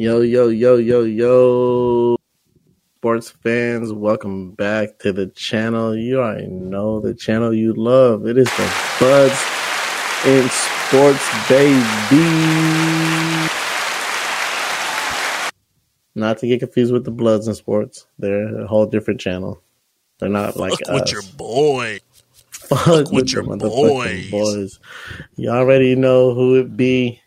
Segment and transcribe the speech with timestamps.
[0.00, 2.16] Yo, yo, yo, yo, yo.
[2.98, 5.96] Sports fans, welcome back to the channel.
[5.96, 8.24] You already know the channel you love.
[8.24, 9.42] It is the Buds
[10.24, 11.80] in Sports, baby.
[16.14, 18.06] Not to get confused with the Bloods in Sports.
[18.20, 19.60] They're a whole different channel.
[20.20, 21.00] They're not like Fuck us.
[21.00, 21.98] with your boy.
[22.52, 24.30] Fuck with your the boys.
[24.30, 24.78] boys.
[25.34, 27.20] You already know who it be.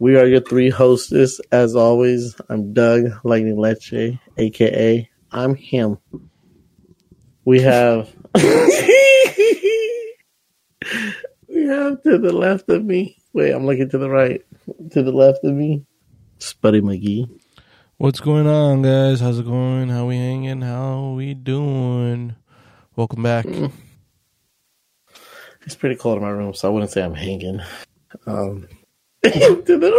[0.00, 1.40] We are your three hostess.
[1.50, 5.98] As always, I'm Doug Lightning Leche, aka I'm him.
[7.44, 8.42] We have we
[11.66, 13.20] have to the left of me.
[13.32, 14.40] Wait, I'm looking to the right.
[14.92, 15.84] To the left of me,
[16.38, 17.28] Spuddy McGee.
[17.96, 19.18] What's going on, guys?
[19.18, 19.88] How's it going?
[19.88, 20.62] How we hanging?
[20.62, 22.36] How we doing?
[22.94, 23.46] Welcome back.
[25.66, 27.60] It's pretty cold in my room, so I wouldn't say I'm hanging.
[28.26, 28.68] Um,
[29.32, 29.90] to the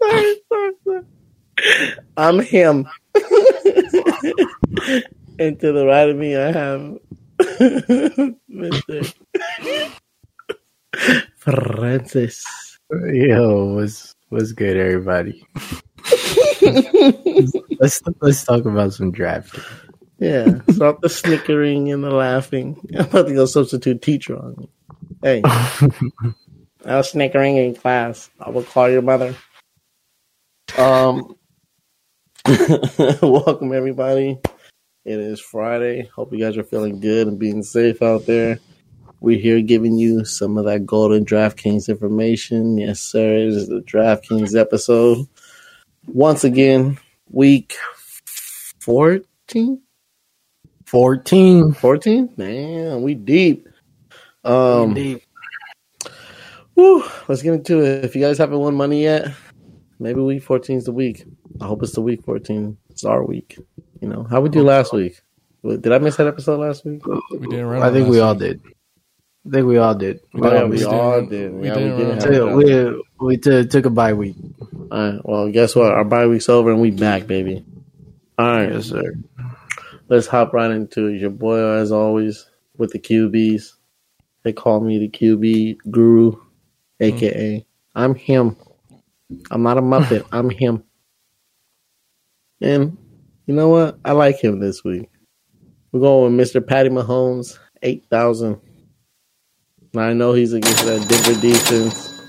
[0.00, 1.04] sorry, sorry, sorry.
[2.16, 2.86] I'm him.
[5.38, 6.98] and to the right of me, I have
[8.50, 9.14] Mr.
[11.36, 12.44] Francis.
[13.12, 15.46] Yo, what's what's good, everybody?
[17.80, 19.58] let's let's talk about some draft.
[20.18, 22.78] Yeah, stop the snickering and the laughing.
[22.94, 24.68] I'm about to go substitute teacher on you.
[25.22, 28.30] Hey, I was snickering in class.
[28.40, 29.34] I will call your mother.
[30.78, 31.36] Um,
[33.20, 34.38] welcome everybody.
[35.04, 36.08] It is Friday.
[36.16, 38.60] Hope you guys are feeling good and being safe out there.
[39.20, 42.78] We're here giving you some of that golden DraftKings information.
[42.78, 43.44] Yes, sir.
[43.44, 45.26] This is the DraftKings episode.
[46.06, 46.98] Once again,
[47.28, 47.76] week
[48.78, 49.82] 14?
[50.86, 51.72] Fourteen.
[51.74, 52.30] 14?
[52.38, 53.68] Man, we deep.
[54.44, 54.94] Um,
[56.74, 58.04] whew, let's get into it.
[58.04, 59.32] If you guys haven't won money yet,
[59.98, 61.24] maybe week 14 is the week.
[61.60, 62.76] I hope it's the week 14.
[62.90, 63.58] It's our week.
[64.00, 65.20] You know, how we do last week?
[65.62, 67.02] Did I miss that episode last week?
[67.06, 67.82] We didn't run.
[67.82, 68.38] I think last we all week.
[68.40, 68.60] did.
[69.46, 70.20] I think we all did.
[70.32, 72.22] We Oh, yeah, didn't- we we all didn't- we Yeah, we didn't did run have.
[72.22, 72.56] So that.
[73.20, 74.36] we we t- took a bye week.
[74.90, 75.20] All right.
[75.24, 75.92] Well, guess what?
[75.92, 77.64] Our bye week's over and we back, baby.
[78.38, 78.72] All right.
[78.72, 79.02] Yes, sir.
[80.08, 81.20] Let's hop right into it.
[81.20, 82.46] Your boy, as always,
[82.78, 83.74] with the QBs.
[84.42, 86.36] They call me the QB guru,
[87.00, 88.56] aka I'm him.
[89.50, 90.26] I'm not a Muppet.
[90.32, 90.84] I'm him.
[92.60, 92.96] And
[93.46, 93.98] you know what?
[94.04, 95.08] I like him this week.
[95.92, 96.64] We're going with Mr.
[96.64, 98.60] Patty Mahomes, 8,000.
[99.92, 102.22] Now, I know he's against that Denver defense,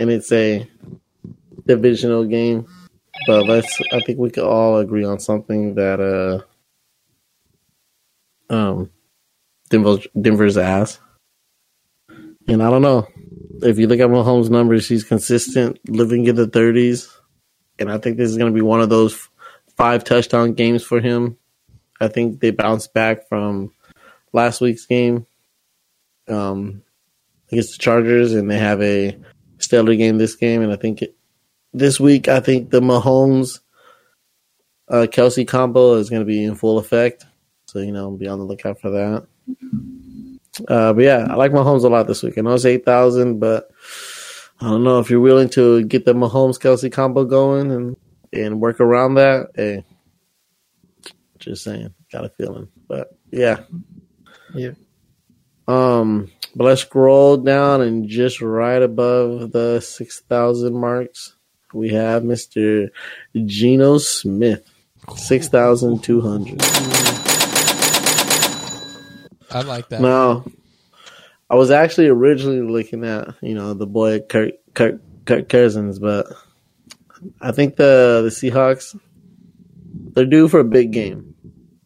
[0.00, 0.68] and it's a
[1.66, 2.66] divisional game.
[3.28, 6.40] But let's, I think we could all agree on something that, uh,
[8.52, 8.90] um,
[9.70, 10.98] Denver's, Denver's ass.
[12.48, 13.08] And I don't know.
[13.62, 17.10] If you look at Mahomes' numbers, he's consistent, living in the 30s.
[17.78, 19.28] And I think this is going to be one of those
[19.76, 21.38] five touchdown games for him.
[22.00, 23.72] I think they bounced back from
[24.32, 25.26] last week's game
[26.28, 26.82] um,
[27.50, 29.16] against the Chargers, and they have a
[29.58, 30.62] stellar game this game.
[30.62, 31.16] And I think it,
[31.72, 33.60] this week, I think the Mahomes
[34.88, 37.24] uh, Kelce combo is going to be in full effect.
[37.66, 39.26] So, you know, be on the lookout for that.
[40.68, 42.38] Uh, but yeah, I like Mahomes a lot this week.
[42.38, 43.70] I know it's 8,000, but
[44.60, 47.96] I don't know if you're willing to get the Mahomes Kelce combo going and,
[48.32, 49.50] and work around that.
[49.54, 49.84] Hey,
[51.38, 52.68] just saying, got a feeling.
[52.88, 53.60] But yeah.
[54.54, 54.72] Yeah.
[55.66, 61.34] Um, but let's scroll down and just right above the 6,000 marks,
[61.72, 62.90] we have Mr.
[63.34, 64.70] Geno Smith,
[65.16, 67.23] 6,200.
[69.54, 70.00] I like that.
[70.00, 70.44] Now,
[71.48, 76.26] I was actually originally looking at you know the boy Kirk Kirk Kirk Cousins, but
[77.40, 78.98] I think the the Seahawks
[80.14, 81.34] they're due for a big game.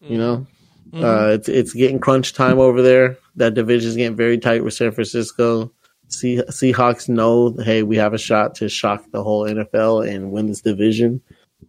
[0.00, 0.46] You know,
[0.94, 3.18] uh, it's it's getting crunch time over there.
[3.36, 5.72] That division's getting very tight with San Francisco.
[6.08, 10.46] Se- Seahawks know, hey, we have a shot to shock the whole NFL and win
[10.46, 11.20] this division,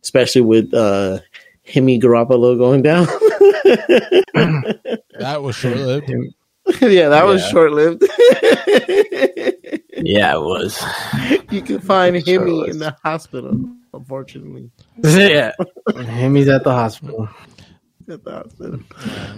[0.01, 1.19] especially with uh,
[1.69, 3.07] Hemi Garoppolo going down.
[5.19, 6.09] That was short lived.
[6.81, 8.03] yeah, that was short lived.
[10.01, 10.81] Yeah, it was.
[11.51, 13.51] you can find Sure Hemi in the hospital,
[13.93, 14.71] unfortunately.
[15.03, 15.51] yeah.
[15.93, 17.27] Him, he's at the hospital.
[18.09, 18.79] At the hospital.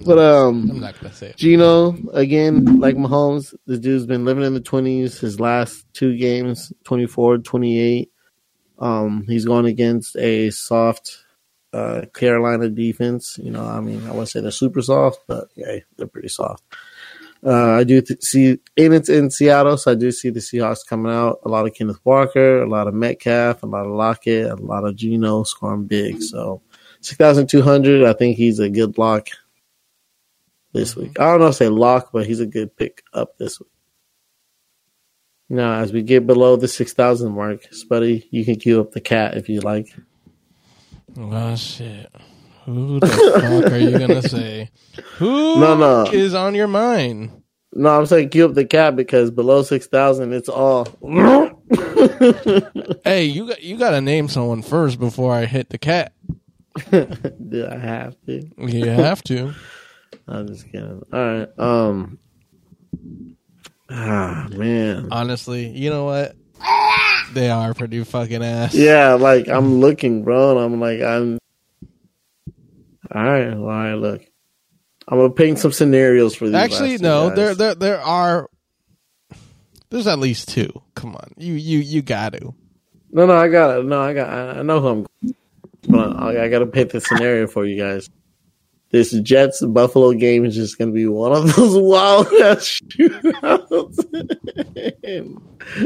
[0.06, 1.38] But um I'm not gonna say it.
[1.38, 5.19] Geno, again, like Mahomes, this dude's been living in the 20s.
[5.19, 8.12] His last two games, 24, 28.
[8.78, 11.18] Um, he's going against a soft
[11.73, 13.38] uh, Carolina defense.
[13.41, 16.63] You know, I mean, I wouldn't say they're super soft, but yeah, they're pretty soft.
[17.44, 20.85] Uh, I do th- see, and it's in Seattle, so I do see the Seahawks
[20.88, 21.39] coming out.
[21.44, 24.85] A lot of Kenneth Walker, a lot of Metcalf, a lot of Lockett, a lot
[24.85, 26.21] of Geno scoring big.
[26.21, 26.62] So
[27.00, 28.03] six thousand two hundred.
[28.07, 29.29] I think he's a good lock
[30.71, 31.19] this week.
[31.19, 33.69] I don't know if say lock, but he's a good pick up this week.
[35.50, 39.01] Now, as we get below the six thousand mark, Spuddy, you can queue up the
[39.01, 39.88] cat if you like.
[41.17, 42.09] Oh shit.
[42.65, 44.69] Who the fuck are you gonna say?
[45.17, 46.03] Who No, no.
[46.11, 47.31] is on your mind?
[47.73, 50.87] No, I'm saying queue up the cat because below six thousand, it's all.
[53.03, 56.13] Hey, you got you got to name someone first before I hit the cat.
[56.91, 58.43] Do I have to?
[58.57, 59.53] You have to.
[60.27, 61.01] I'm just kidding.
[61.11, 61.47] All right.
[61.59, 62.19] Um.
[63.89, 65.07] Ah man.
[65.11, 66.35] Honestly, you know what?
[67.33, 68.73] They are pretty fucking ass.
[68.73, 71.39] Yeah, like I'm looking, bro, and I'm like I'm.
[73.13, 73.49] All right.
[73.49, 73.93] Well, all right.
[73.93, 74.25] Look,
[75.07, 76.55] I'm gonna paint some scenarios for these.
[76.55, 77.29] Actually, no.
[77.29, 77.35] guys.
[77.37, 78.49] There, there, there are.
[79.89, 80.81] There's at least two.
[80.95, 82.53] Come on, you, you, you got to.
[83.11, 83.85] No, no, I got it.
[83.85, 84.29] No, I got.
[84.29, 85.07] I I know who I'm.
[85.87, 88.09] But I, I got to paint the scenario for you guys.
[88.91, 93.97] This Jets Buffalo game is just going to be one of those wild ass shootouts.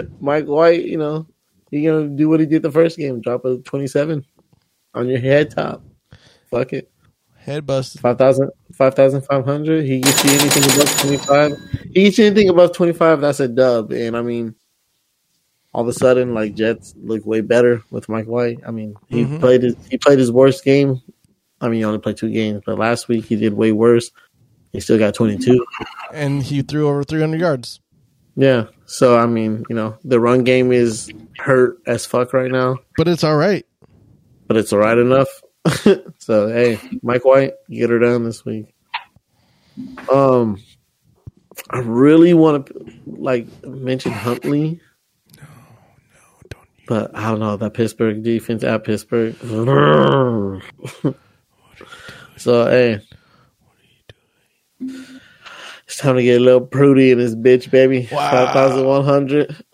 [0.20, 1.28] Mike White, you know,
[1.72, 4.26] he gonna do what he did the first game, drop a twenty-seven
[4.94, 5.84] on your head top.
[6.50, 6.90] Fuck it,
[7.38, 8.00] Head bust.
[8.00, 9.84] 5,000 5,500.
[9.86, 11.58] He gets you anything above twenty-five.
[11.94, 13.22] He gets you anything above twenty-five.
[13.22, 13.92] That's a dub.
[13.92, 14.56] And I mean,
[15.74, 18.60] all of a sudden, like Jets look way better with Mike White.
[18.66, 19.40] I mean, he Mhm.
[19.40, 21.02] played his he played his worst game.
[21.62, 24.12] I mean, he only played two games, but last week he did way worse.
[24.74, 25.66] He still got twenty-two.
[26.14, 27.80] And he threw over 300 yards.
[28.36, 28.66] Yeah.
[28.86, 33.08] So I mean, you know, the run game is hurt as fuck right now, But
[33.08, 33.66] it's all right.
[34.48, 35.30] but it's all right enough.
[36.20, 38.74] so hey, Mike White, get her down this week.
[40.12, 40.62] Um,
[41.70, 44.80] I really want to like mention Huntley.
[45.38, 46.68] No, no, don't.
[46.88, 49.36] But I don't know that Pittsburgh defense at Pittsburgh.
[52.38, 53.02] so hey,
[55.88, 58.08] it's time to get a little prudy in this bitch, baby.
[58.12, 58.30] Wow.
[58.32, 59.56] Five thousand one hundred.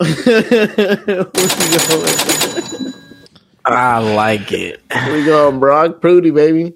[3.64, 4.80] I like it.
[5.08, 6.74] we going Brock Prudy, baby.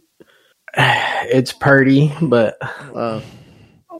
[1.29, 2.57] It's Purdy, but
[2.95, 3.21] Uh,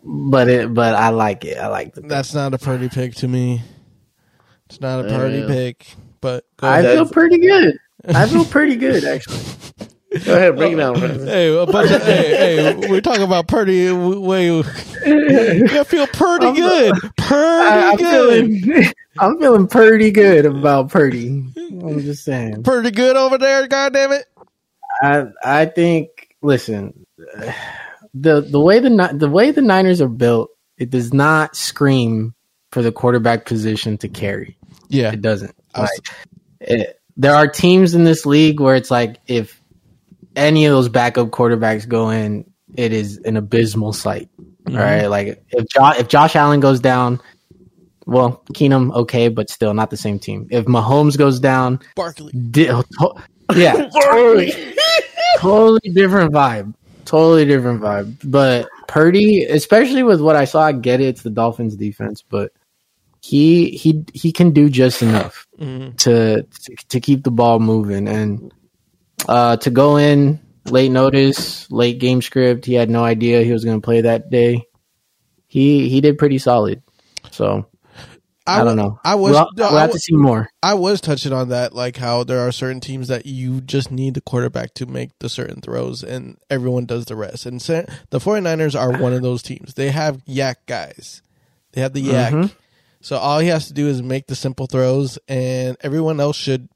[0.05, 1.59] but it but I like it.
[1.59, 2.03] I like the.
[2.03, 3.63] That's not a party pick to me.
[4.67, 5.47] It's not a party Yeah.
[5.49, 5.97] pick.
[6.21, 7.77] But I feel pretty good.
[8.09, 9.41] I feel pretty good actually.
[10.25, 10.99] Go ahead, bring it down, oh.
[11.01, 11.29] Francis.
[11.29, 12.37] Hey, a bunch of, hey,
[12.75, 13.91] hey, we're talking about Purdy.
[13.93, 16.95] Way, I feel pretty I'm- good.
[16.95, 18.63] I, Pretty I'm good.
[18.63, 21.45] feeling I'm feeling pretty good about Purdy.
[21.57, 22.63] I'm just saying.
[22.63, 23.67] Pretty good over there.
[23.67, 24.27] God damn it.
[25.03, 27.05] I I think listen,
[28.15, 32.35] the the way the the way the Niners are built, it does not scream
[32.71, 34.57] for the quarterback position to carry.
[34.89, 35.13] Yeah.
[35.13, 35.55] It doesn't.
[35.77, 35.91] Like,
[36.61, 39.61] it, there are teams in this league where it's like if
[40.37, 44.29] any of those backup quarterbacks go in, it is an abysmal sight.
[44.39, 44.77] Mm-hmm.
[44.77, 47.21] All right, like if Josh if Josh Allen goes down,
[48.07, 50.47] well, Keenum okay, but still not the same team.
[50.51, 52.33] If Mahomes goes down, Barkley.
[52.33, 53.15] di- to-
[53.55, 54.53] yeah, totally,
[55.39, 56.75] totally different vibe.
[57.05, 58.17] Totally different vibe.
[58.25, 61.07] But Purdy, especially with what I saw, I get it.
[61.07, 62.53] It's the Dolphins defense, but
[63.23, 65.97] he he he can do just enough Mhm.
[65.99, 68.53] to to, to keep the ball moving and
[69.29, 72.65] uh, to go in late notice, late game script.
[72.65, 74.67] He had no idea he was going to play that day.
[75.47, 76.83] He he did pretty solid.
[77.31, 77.67] So
[78.47, 79.01] I, don't know.
[79.05, 79.33] I was.
[79.33, 80.49] we'll, we'll I have to see more.
[80.63, 84.15] I was touching on that, like how there are certain teams that you just need
[84.15, 87.47] the quarterback to make the certain throws, and everyone does the rest.
[87.47, 89.75] And the 49ers are one of those teams.
[89.75, 91.23] They have YAC guys.
[91.73, 92.33] They have the YAC.
[92.33, 92.53] Mhm.
[93.01, 96.69] So all he has to do is make the simple throws, and everyone else should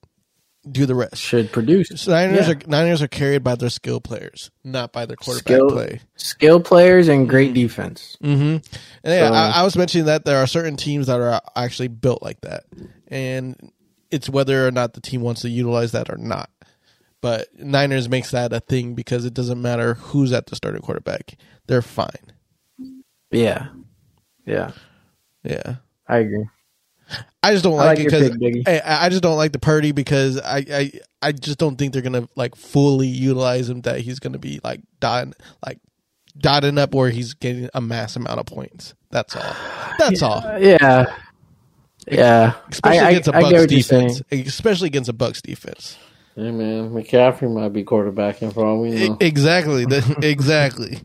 [0.68, 1.16] do the rest.
[1.16, 2.54] Should produce So Niners Yeah.
[2.54, 6.00] are Niners are carried by their skill players, not by their quarterback Skill- play.
[6.16, 8.16] skill players and great defense.
[8.22, 8.42] Mm-hmm.
[8.42, 8.62] And
[9.04, 12.40] yeah, I, I was mentioning that there are certain teams that are actually built like
[12.42, 12.64] that,
[13.08, 13.56] and
[14.10, 16.50] it's whether or not the team wants to utilize that or not.
[17.22, 21.36] But Niners makes that a thing because it doesn't matter who's at the starting quarterback;
[21.66, 22.32] they're fine.
[23.30, 23.68] Yeah,
[24.46, 24.72] yeah,
[25.44, 25.76] Yeah,
[26.08, 26.46] I agree.
[27.42, 28.62] I just don't I like, like it because.
[28.66, 32.02] I, I just don't like the Purdy because I, I I just don't think they're
[32.02, 33.80] gonna like fully utilize him.
[33.82, 35.78] That he's gonna be like dotting like
[36.38, 38.94] dotting up where he's getting a mass amount of points.
[39.10, 39.54] That's all.
[39.98, 40.38] That's all.
[40.46, 41.16] Uh, yeah,
[42.10, 42.54] yeah.
[42.70, 44.22] especially I- I- against a I get Bucks what you're defense.
[44.30, 45.98] Especially against a Bucks defense.
[46.36, 49.16] Hey man, McCaffrey might be quarterbacking for all we know.
[49.20, 49.84] exactly.
[50.22, 51.00] Exactly.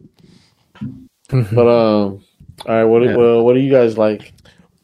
[1.29, 2.23] But um,
[2.67, 3.15] All right, what Yeah.
[3.15, 4.33] well, what do you guys like?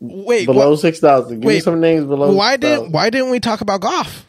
[0.03, 1.36] Wait, below wha- six thousand.
[1.36, 2.34] Give me wait, some names below.
[2.34, 2.60] why 6,000.
[2.79, 4.25] didn't why didn't we talk about Goff?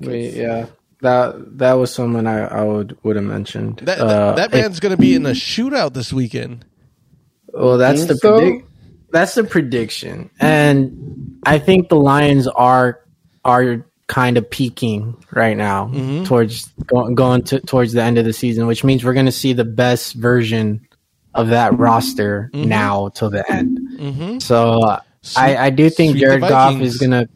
[0.00, 0.66] Wait, yeah,
[1.02, 3.78] that that was someone I, I would would have mentioned.
[3.84, 6.64] That Uh, that man's gonna be in a shootout this weekend.
[7.52, 8.38] Well, that's the think so?
[8.38, 8.68] predict.
[9.12, 13.00] That's the prediction, and I think the Lions are
[13.44, 16.26] are kind of peaking right now Mhm.
[16.26, 19.32] towards go, going to towards the end of the season, which means we're going to
[19.32, 20.80] see the best version
[21.34, 22.66] of that roster Mhm.
[22.66, 23.78] now till the end.
[23.98, 24.38] Mm-hmm.
[24.38, 25.00] So uh,
[25.36, 27.28] I, I do think Jared Goff is gonna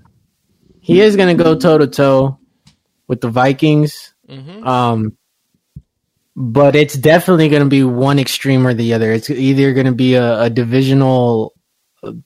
[0.80, 2.38] he is gonna go toe to toe
[3.06, 4.14] with the Vikings.
[4.28, 4.66] Mm-hmm.
[4.66, 5.16] Um,
[6.36, 9.10] but it's definitely going to be one extreme or the other.
[9.10, 11.52] It's either going to be a, a divisional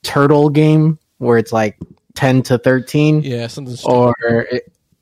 [0.02, 1.78] turtle game where it's like
[2.14, 3.74] ten to thirteen, Yeah, something.
[3.86, 4.14] or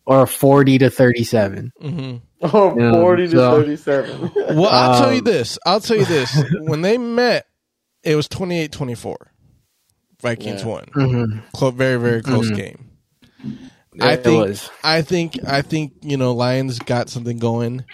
[0.06, 1.72] or forty to thirty-seven.
[1.80, 2.16] hmm
[2.52, 4.30] Oh, Yeah, 40 to so- 37.
[4.56, 5.58] Well, I'll tell you Um, this.
[5.66, 6.42] I'll tell you this.
[6.60, 7.46] when they met,
[8.02, 9.16] it was 28-24.
[10.22, 10.66] Vikings Yeah.
[10.66, 10.84] won.
[10.94, 11.38] Mm-hmm.
[11.54, 12.56] Clo- very very close Mhm.
[12.56, 12.90] game.
[14.00, 14.70] I It think was.
[14.84, 17.84] I think I think you know Lions got something going.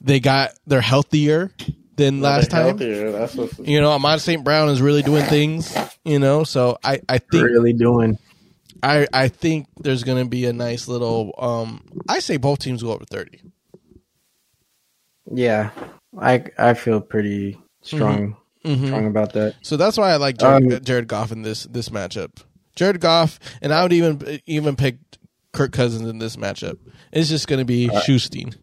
[0.00, 1.50] They got they're healthier
[1.96, 2.76] than last time.
[2.76, 4.44] That's You know, Amon St.
[4.44, 5.74] Brown is really doing things.
[6.04, 8.18] You know, so I I think really doing.
[8.82, 11.32] I I think there's gonna be a nice little.
[11.38, 13.40] um I say both teams go over thirty.
[15.32, 15.70] Yeah,
[16.18, 18.86] I I feel pretty strong Mhm.
[18.86, 19.54] strong about that.
[19.62, 22.30] So that's why I like Jared, Um, Jared Goff in this this matchup.
[22.74, 24.96] Jared Goff, and I would even even pick
[25.52, 26.76] Kirk Cousins in this matchup.
[27.12, 28.54] It's just going to be Schusting.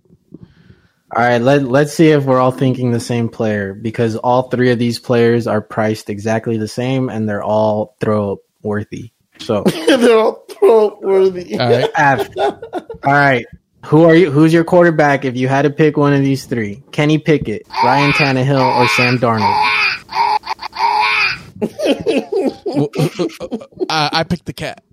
[1.15, 4.71] All right, let let's see if we're all thinking the same player because all three
[4.71, 9.11] of these players are priced exactly the same and they're all throw worthy.
[9.39, 11.57] So, They're all throat worthy.
[11.59, 13.45] All right, Av, all right,
[13.85, 14.31] who are you?
[14.31, 16.81] Who's your quarterback if you had to pick one of these three?
[16.91, 19.59] Kenny Pickett, Ryan Tannehill, or Sam Darnold?
[22.65, 22.89] Well,
[23.89, 24.83] I, uh, I picked the cat.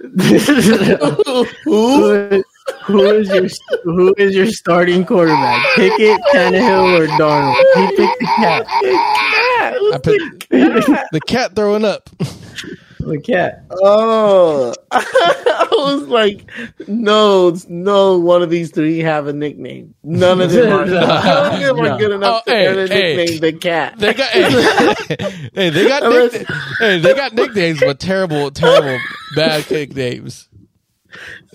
[1.64, 2.44] who,
[2.84, 3.48] who is your
[3.84, 5.64] who is your starting quarterback?
[5.74, 7.56] Pickett, Tannehill, or Darnold?
[7.74, 8.66] He picked the cat.
[8.70, 12.10] I picked the cat throwing up.
[13.00, 13.64] The cat.
[13.70, 16.50] Oh, I was like,
[16.88, 19.94] no, no, one of these three have a nickname.
[20.02, 20.84] None of them are.
[20.86, 23.16] None of them are good enough Oh, to hey, earn a hey.
[23.16, 23.40] nickname.
[23.40, 23.98] The cat.
[23.98, 28.98] They got hey, hey, they got Unless- nickna- hey, they got nicknames, but terrible, terrible,
[29.36, 30.48] bad nicknames.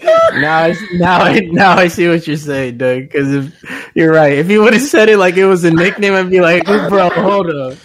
[0.01, 3.03] Now I now I now I see what you're saying, Doug.
[3.03, 6.13] Because if you're right, if you would have said it like it was a nickname,
[6.13, 7.77] I'd be like, bro, hold up.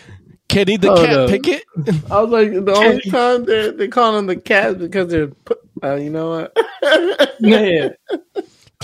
[0.59, 1.29] Kenny the Oh, cat no.
[1.29, 1.65] Pickett.
[2.11, 5.31] I was like, the only time they they call them the cat because they're.
[5.83, 6.57] Uh, you know what?
[7.41, 7.91] Yeah.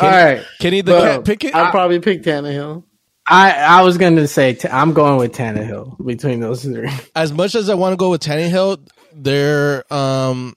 [0.00, 1.54] All right, Kenny the Bro, cat Pickett.
[1.54, 2.84] I'd probably pick Tannehill.
[3.26, 6.90] I I was gonna say i I'm going with Tannehill between those three.
[7.16, 10.54] as much as I want to go with Tannehill, they're um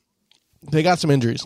[0.71, 1.45] they got some injuries.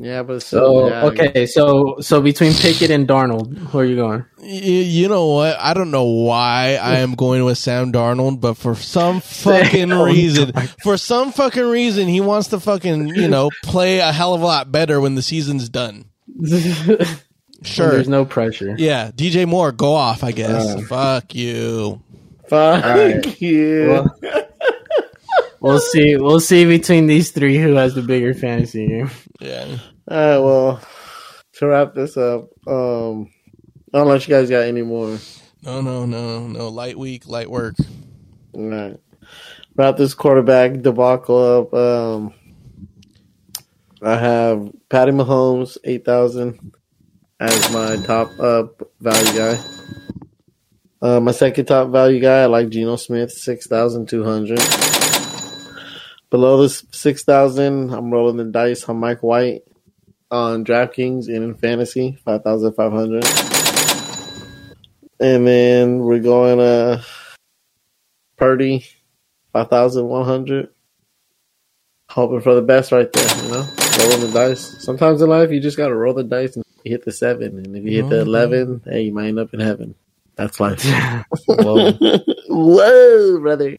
[0.00, 4.24] Yeah, but So yeah, okay, so so between Pickett and Darnold, who are you going?
[4.38, 5.56] Y- you know what?
[5.58, 10.52] I don't know why I am going with Sam Darnold, but for some fucking reason,
[10.84, 14.46] for some fucking reason, he wants to fucking you know play a hell of a
[14.46, 16.04] lot better when the season's done.
[17.64, 17.90] Sure.
[17.90, 18.76] There's no pressure.
[18.78, 20.22] yeah, DJ Moore, go off.
[20.22, 20.64] I guess.
[20.64, 20.80] Uh.
[20.82, 22.00] Fuck you.
[22.48, 23.40] Fuck Alright.
[23.40, 23.88] you.
[24.22, 24.47] Well,
[25.60, 26.16] we'll see.
[26.16, 29.10] We'll see between these three who has the bigger fantasy game.
[29.40, 29.78] Yeah.
[30.10, 30.80] All right, well,
[31.54, 33.30] to wrap this up, um,
[33.92, 35.18] unless you guys got any more.
[35.62, 36.68] No, no, no, no.
[36.68, 37.74] Light week, light work.
[38.52, 38.96] All right.
[39.76, 41.74] Wrap this quarterback debacle up.
[41.74, 42.34] Um,
[44.00, 46.72] I have Patty Mahomes, 8,000
[47.40, 49.64] as my top up value guy.
[51.00, 54.58] Uh, my second top value guy, I like Geno Smith, 6,200.
[56.30, 59.62] Below this 6,000, I'm rolling the dice on Mike White
[60.30, 63.24] on DraftKings and in fantasy, 5,500.
[65.20, 67.02] And then we're going to
[68.36, 68.84] Purdy,
[69.52, 70.68] 5,100.
[72.10, 73.66] Hoping for the best right there, you know?
[73.98, 74.82] Rolling the dice.
[74.84, 77.56] Sometimes in life, you just got to roll the dice and hit the seven.
[77.58, 78.26] And if you hit the Mhm.
[78.26, 79.94] 11, hey, you might end up in heaven.
[80.36, 80.84] That's life.
[81.48, 81.92] Whoa,
[82.48, 83.76] Whoa, brother.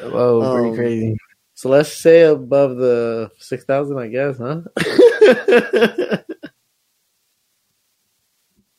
[0.00, 1.16] whoa, pretty Um, crazy.
[1.62, 4.62] So let's say above the 6,000, I guess, huh?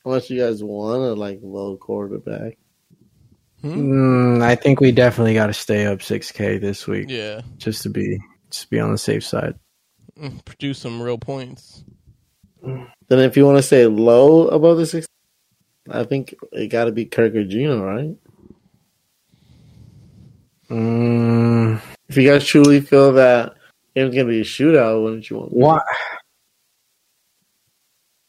[0.03, 2.57] Unless you guys want a like low quarterback.
[3.61, 4.39] Hmm?
[4.39, 7.43] Mm, I think we definitely got to stay up 6K this week Yeah.
[7.55, 9.55] just to be just be on the safe side.
[10.19, 11.85] Mm, Produce some real points.
[12.61, 15.07] Then if you want to say low above the six,
[15.89, 18.13] I think it got to be Kirk or Geno, right?
[20.69, 21.79] Mm,
[22.09, 23.53] If you guys truly feel that
[23.95, 25.53] it was gonna be a shootout, wouldn't you want?
[25.53, 25.81] why?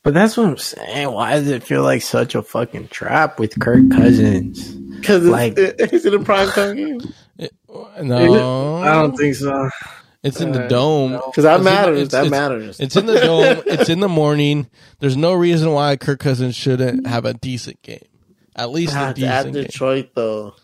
[0.02, 1.11] But that's what I'm saying.
[1.11, 4.73] Why does it feel like such a fucking trap with Kirk Cousins?
[4.75, 7.00] Because Like- like, is it a prime time game?
[7.38, 7.54] It-
[8.02, 9.71] no, I don't think so.
[10.23, 11.12] It's in the Uh, dome.
[11.12, 11.99] Because that It's in matters.
[12.00, 12.81] it's- that it's- matters.
[12.81, 13.62] It's in the dome.
[13.66, 14.69] It's in the morning.
[15.00, 18.04] There's no reason why Kirk Cousins shouldn't have a decent game.
[18.57, 19.62] At least a Ah, it's at decent game.
[19.64, 20.54] Detroit though.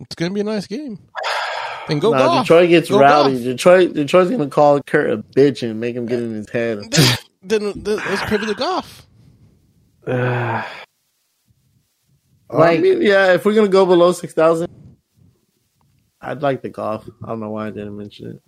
[0.00, 0.98] It's gonna be a nice game.
[1.88, 2.44] Then go Nah, Goff.
[2.46, 3.34] Detroit gets Go rowdy.
[3.34, 3.42] Goff.
[3.44, 6.78] Detroit, Detroit's gonna call Kirk a bitch and make him get in his head.
[7.42, 9.06] Then, then let's pivot to Goff.
[10.06, 10.64] Ugh.
[12.50, 14.68] I Like- mean, yeah, if we're gonna go below six thousand,
[16.20, 17.08] I'd like the Goff.
[17.22, 18.42] I don't know why I didn't mention it.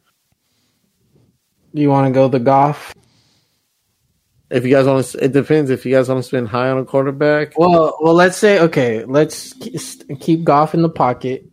[1.74, 2.94] Do you want to go the Goff?
[4.50, 5.70] If you guys want to, it depends.
[5.70, 9.04] If you guys want to spend high on a quarterback, Well, well, let's say okay.
[9.04, 9.52] Let's
[10.18, 11.44] keep Goff in the pocket.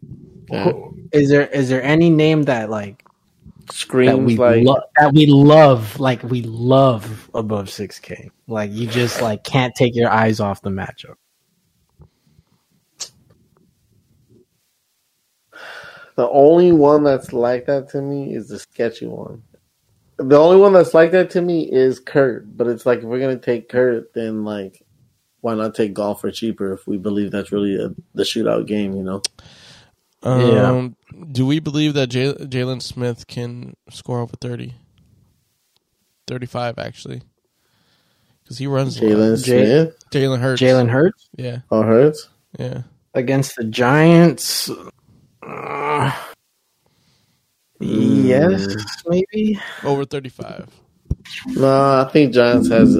[0.50, 0.72] Yeah.
[1.12, 3.04] Is there is there any name that like
[3.68, 8.30] that screams we like lo- that we love like we love above six k?
[8.48, 11.16] Like you just like can't take your eyes off the matchup.
[16.18, 19.44] the only one that's like that to me is the sketchy one.
[20.18, 22.44] The only one that's like that to me is Kirk.
[22.48, 24.84] But it's like if we're gonna take Kirk, then like
[25.42, 28.96] why not take Goff for cheaper if we believe that's really a, the shootout game?
[28.96, 29.22] You know.
[30.28, 30.96] Um,
[31.32, 34.74] Do we believe that Jay- Jalen Smith can score over 30?
[36.28, 37.22] 35, actually.
[38.44, 39.02] Because he runs a.
[39.02, 40.62] Jalen Smith Jalen Hurts.
[40.62, 42.30] Jalen Hurts Yeah, or Hurts.
[42.58, 42.84] yeah.
[43.14, 44.70] against the Giants.
[45.44, 46.12] Uh,
[47.80, 48.68] yes,
[49.08, 49.60] maybe.
[49.84, 50.70] Over 35.
[51.48, 52.98] No, I think Giants has.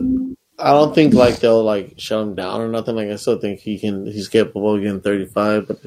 [0.60, 2.96] I don't think like they'll like shut him down or nothing.
[2.96, 4.06] Like I still think he can.
[4.06, 5.68] He's capable of getting thirty five.
[5.68, 5.80] But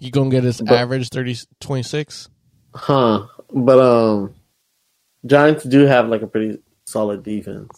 [0.00, 2.28] You gonna get his But- average 30, 26?
[2.74, 3.26] huh?
[3.52, 4.34] But um,
[5.26, 7.68] Giants do have like a pretty solid defense.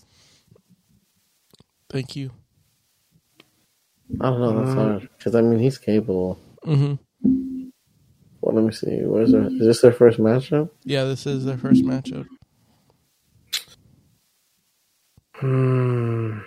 [1.90, 2.30] Thank you.
[4.20, 4.58] I don't know.
[4.64, 4.74] That's Mm.
[4.74, 6.38] hard because I mean he's capable.
[6.64, 7.68] Mm hmm
[8.40, 9.02] Well, let me see.
[9.04, 10.70] Where's their, is this their first matchup?
[10.84, 12.26] Yeah, this is their first matchup.
[15.34, 16.38] Hmm.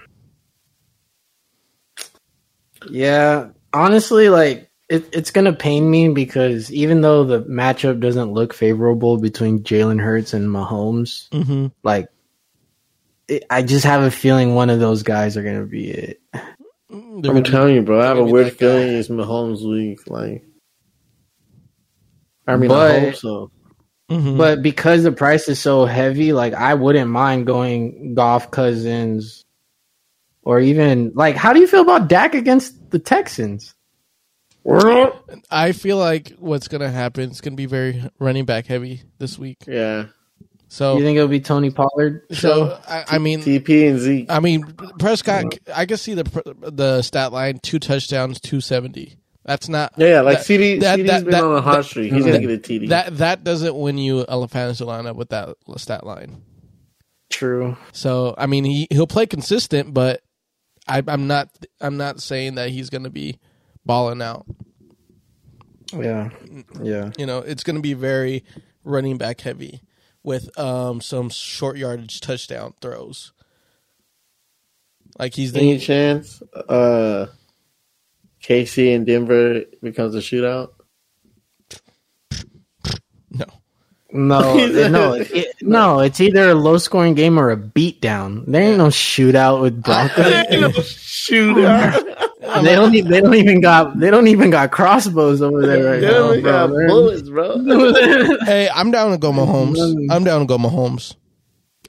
[2.89, 8.53] Yeah, honestly, like it, it's gonna pain me because even though the matchup doesn't look
[8.53, 11.67] favorable between Jalen Hurts and Mahomes, Mm-hmm.
[11.83, 12.07] like
[13.27, 16.21] it, I just have a feeling one of those guys are gonna be it.
[16.91, 17.99] I'm telling you, bro.
[17.99, 18.57] I have a weird that guy.
[18.57, 20.07] feeling it's Mahomes' week.
[20.07, 20.43] Like,
[22.47, 23.51] I mean, I hope so.
[24.09, 29.43] hmm But because the price is so heavy, like I wouldn't mind going Goff Cousins
[30.43, 33.73] or even like how do you feel about Dak against the Texans?
[34.67, 39.57] I feel like what's gonna happen is gonna be very running back heavy this week.
[39.67, 40.05] Yeah,
[40.67, 42.23] So, You think it'll be Tony Pollard?
[42.31, 44.25] so I, I mean, TP and Zeke.
[44.31, 44.63] I mean,
[44.99, 45.57] Prescott.
[45.73, 46.23] I can see the
[46.73, 49.17] the stat line: two touchdowns, two seventy.
[49.45, 49.93] That's not.
[49.97, 52.11] Yeah, yeah, like that- CD, that- CD's that- been that- on a hot that- streak.
[52.11, 52.89] He's that- gonna get a TD.
[52.89, 56.41] That that doesn't win you a fantasy lineup with that stat line.
[57.29, 57.77] True.
[57.91, 60.21] So I mean, he he'll play consistent, but
[60.87, 61.49] I, I'm not
[61.79, 63.39] I'm not saying that he's going to be
[63.85, 64.45] balling out.
[65.93, 66.29] Yeah.
[66.81, 67.11] Yeah.
[67.17, 68.43] You know, it's going to be very
[68.83, 69.81] running back heavy
[70.23, 73.31] with um some short yardage touchdown throws.
[75.19, 77.27] Like he's the Any chance uh,
[78.43, 80.71] KC and Denver becomes a shootout?
[83.31, 83.45] no.
[84.11, 84.53] No,
[84.89, 85.99] no, it, no.
[85.99, 88.45] It's either a low scoring game or a beatdown.
[88.47, 90.23] There ain't no shootout with Broncos.
[90.95, 92.14] shootout.
[92.63, 92.93] They don't.
[92.93, 93.97] e- They don't even got.
[93.99, 96.87] They don't even got crossbows over there right now, Denver got bro.
[96.87, 97.57] bullets, bro.
[98.45, 99.77] Hey, I'm down to go Mahomes.
[100.11, 101.15] I'm down to go Mahomes.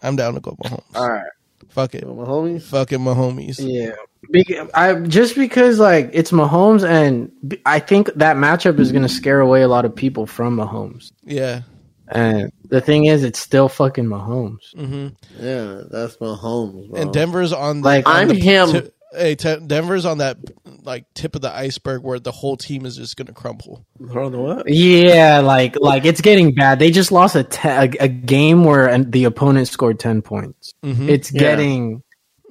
[0.02, 0.84] I'm down to go Mahomes.
[0.94, 1.24] All right.
[1.68, 2.06] Fuck it.
[2.06, 2.62] My homies.
[2.62, 3.56] Fucking Mahomes.
[3.58, 3.92] Yeah.
[4.30, 9.08] Be- I just because like it's Mahomes and b- I think that matchup is gonna
[9.08, 11.12] scare away a lot of people from Mahomes.
[11.22, 11.62] Yeah.
[12.08, 14.74] And the thing is, it's still fucking Mahomes.
[14.76, 15.08] hmm
[15.40, 17.00] Yeah, that's my homes, bro.
[17.00, 18.70] And Denver's on the, Like, on I'm the him.
[18.72, 20.36] ti- hey, te- Denver's on that
[20.84, 23.84] like tip of the iceberg where the whole team is just gonna crumble.
[24.12, 24.68] Hold on, what?
[24.68, 26.78] Yeah, like like it's getting bad.
[26.78, 30.74] They just lost a te- a, a game where an- the opponent scored ten points.
[30.84, 31.08] Mhm.
[31.08, 31.40] It's Yeah.
[31.40, 32.02] getting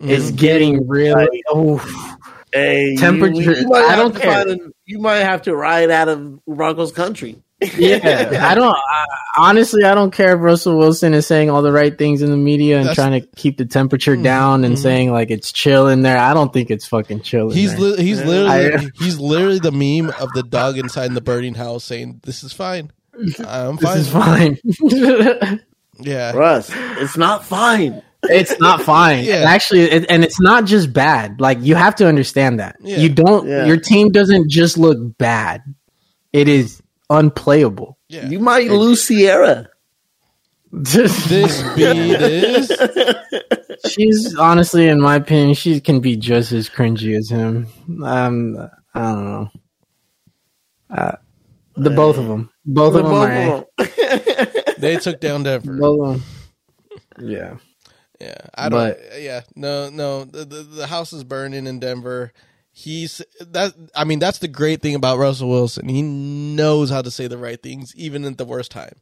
[0.01, 1.43] it's getting really.
[1.49, 1.78] Oh,
[2.54, 4.32] Hey, Temperature- You, you might I have don't to care.
[4.45, 7.41] find a- you might have to ride out of Broncos country.
[7.78, 8.75] Yeah, I don't.
[8.75, 9.06] I,
[9.38, 12.38] honestly, I don't care if Russell Wilson is saying all the right things in the
[12.38, 14.82] media and That's- trying to keep the temperature Mhm, down and mhm.
[14.82, 16.17] saying like it's chill in there.
[16.17, 17.49] I don't think it's fucking chill.
[17.49, 21.56] He's li- he's literally I- he's literally the meme of the dog inside the burning
[21.56, 22.91] house saying, "This is fine,
[23.45, 25.62] I'm this fine." is fine.
[25.99, 28.01] Yeah, Russ, it's not fine.
[28.23, 29.23] it's not fine.
[29.23, 29.36] Yeah.
[29.36, 31.39] And Actually, it, and it's not just bad.
[31.39, 32.97] Like you have to understand that Yeah.
[32.97, 33.47] you don't.
[33.47, 33.65] Yeah.
[33.65, 35.62] Your team doesn't just look bad.
[36.34, 37.97] It is unplayable.
[38.09, 38.27] yeah.
[38.27, 39.69] You might lose Ciara.
[40.71, 41.27] this
[41.75, 42.71] beat is
[43.91, 47.67] She's honestly, in my opinion, she can be just as cringy as him.
[48.03, 48.57] Um,
[48.93, 49.49] I don't know.
[50.89, 51.11] Uh,
[51.75, 53.87] the both of them, both The of them both are.
[53.87, 54.73] of them.
[54.79, 55.77] they took down Denver.
[55.77, 56.21] Both of
[57.17, 57.29] them.
[57.29, 57.57] Yeah,
[58.19, 58.97] Yeah, I don't.
[59.19, 60.23] yeah, no, no.
[60.25, 62.31] The, the the house is burning in Denver.
[62.77, 63.73] He's that.
[63.95, 65.88] I mean, that's the great thing about Russell Wilson.
[65.88, 68.95] He knows how to say the right things, even at the worst time.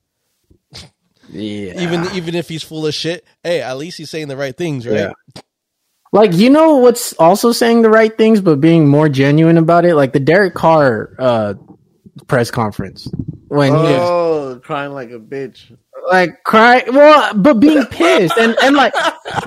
[1.28, 1.82] yeah.
[1.82, 4.86] Even even if he's full of shit, hey, at least he's saying the right things,
[4.86, 5.12] right?
[5.36, 5.42] Yeah.
[6.12, 9.96] like you know what's also saying the right things, but being more genuine about it.
[9.96, 11.56] Like the Derek Carr uh,
[12.28, 13.10] press conference
[13.48, 15.76] when he was oh, crying like a bitch.
[16.12, 18.94] like crying, well, but being pissed and and like,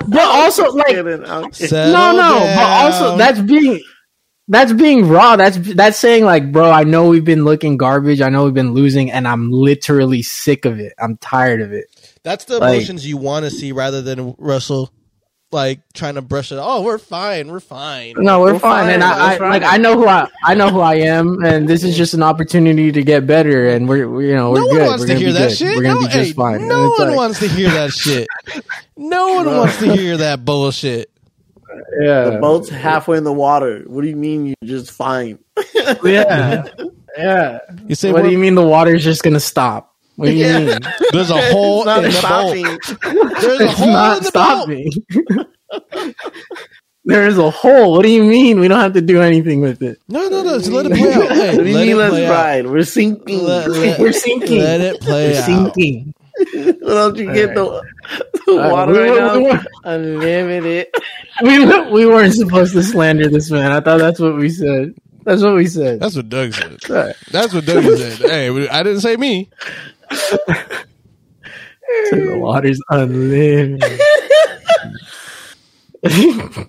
[0.05, 1.69] but also like Kidding, I'm kidding.
[1.69, 3.81] Settle no, no, but also that's being
[4.47, 5.35] that's being raw.
[5.35, 8.21] That's that's saying like, bro, I know we've been looking garbage.
[8.21, 10.93] I know we've been losing, and I'm literally sick of it.
[10.99, 11.85] I'm tired of it.
[12.23, 14.91] That's the Like- emotions you want to see, rather than Russell
[15.49, 16.57] like trying to brush it.
[16.61, 18.15] Oh, we're fine, we're fine.
[18.17, 20.67] No, we're, We're fine, fine, and I, I like I know who I I know
[20.69, 24.27] who I am, and this is just an opportunity to get better, and we're, we
[24.27, 24.87] you know we're no one good.
[24.87, 25.57] wants we're to gonna hear be that good.
[25.57, 25.75] shit.
[25.77, 26.67] We're gonna no, be just hey, fine.
[26.67, 28.27] No one like- wants to hear that shit.
[28.99, 31.09] No one wants to hear that bullshit.
[32.01, 33.83] Yeah, The boat's halfway in the water.
[33.87, 35.39] What do you mean you're just fine?
[36.03, 36.65] yeah,
[37.17, 37.59] yeah.
[37.87, 39.93] You say What do you mean the water's just gonna stop?
[40.15, 40.59] What do you Yeah.
[40.65, 40.79] mean?
[41.11, 42.63] there's a hole in the stopping.
[42.65, 43.39] boat.
[43.41, 44.33] There's a hole not in the boat.
[44.33, 44.91] stopping.
[47.05, 47.91] there is a hole.
[47.93, 48.59] What do you mean?
[48.59, 49.99] We don't have to do anything with it.
[50.07, 50.57] No, no, no.
[50.57, 51.31] Just let it play out.
[51.31, 52.31] Hey, what do you let mean it let's play out.
[52.31, 52.67] ride?
[52.67, 53.43] We're sinking.
[53.43, 54.59] Let- let- We're sinking.
[54.61, 55.45] Let it play We're out.
[55.45, 56.13] sinking.
[56.53, 57.81] Why don't you get the,
[58.45, 59.63] the water we right now?
[59.85, 60.87] Unlimited.
[61.43, 61.59] We
[61.91, 63.71] we weren't supposed to slander this man.
[63.71, 64.95] I thought that's what we said.
[65.23, 65.99] That's what we said.
[65.99, 66.89] That's what Doug said.
[66.89, 67.15] Right.
[67.31, 68.17] That's what Doug said.
[68.29, 69.49] Hey, I didn't say me.
[70.09, 70.85] the
[72.39, 73.83] water's unlimited.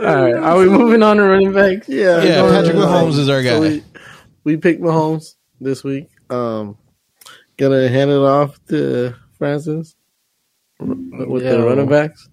[0.00, 1.86] All right, are we moving on to running backs?
[1.88, 3.50] Yeah, Yeah, Patrick to- Mahomes is our guy.
[3.50, 3.84] So we,
[4.44, 6.08] we picked Mahomes this week.
[6.30, 6.78] Um,
[7.58, 9.94] gonna hand it off to Francis
[10.78, 11.66] with the Yo.
[11.66, 12.29] running backs.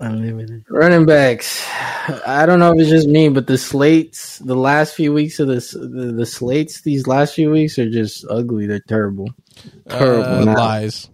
[0.00, 0.64] Unlimited.
[0.70, 1.64] Running backs.
[2.26, 5.48] I don't know if it's just me, but the slates, the last few weeks of
[5.48, 8.66] this, the, the slates, these last few weeks are just ugly.
[8.66, 9.28] They're terrible.
[9.88, 11.10] Terrible Uh, lies.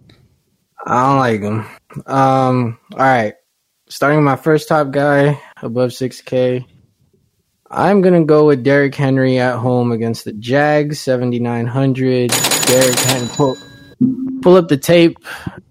[0.85, 1.65] I don't like them.
[2.05, 3.33] Um, all right.
[3.89, 6.65] Starting with my first top guy above 6K.
[7.71, 12.29] I'm going to go with Derrick Henry at home against the Jags, 7,900.
[12.29, 13.57] Derrick Henry, pull,
[14.43, 15.17] pull up the tape.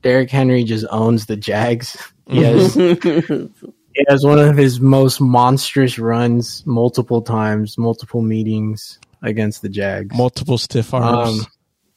[0.03, 1.97] Derrick Henry just owns the Jags.
[2.29, 2.77] Yes.
[3.97, 10.17] He has one of his most monstrous runs multiple times, multiple meetings against the Jags.
[10.17, 11.39] Multiple stiff arms.
[11.43, 11.47] Um,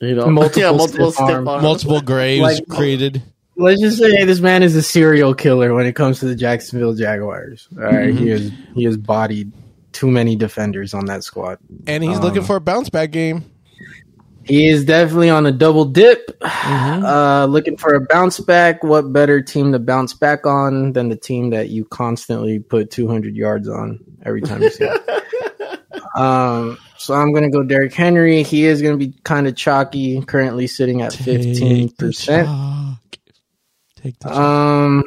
[0.08, 1.48] you know, Multiple yeah, multiple stiff stiff arm.
[1.48, 1.64] arms.
[1.64, 3.24] multiple graves like- created.
[3.56, 6.94] Let's just say this man is a serial killer when it comes to the Jacksonville
[6.94, 7.68] Jaguars.
[7.76, 9.52] All right, he is he has bodied
[9.92, 11.58] too many defenders on that squad.
[11.88, 13.44] And he's Um, looking for a bounce back game.
[14.48, 18.84] He is definitely on a double dip, uh, looking for a bounce back.
[18.84, 23.36] What better team to bounce back on than the team that you constantly put 200
[23.36, 25.82] yards on every time you see it?
[26.16, 28.44] um, so I'm going to go Derrick Henry.
[28.44, 32.18] He is going to be kind of chalky, currently sitting at 15%.
[32.18, 33.00] Chalk.
[33.98, 34.38] Take the chalk.
[34.38, 35.04] Um,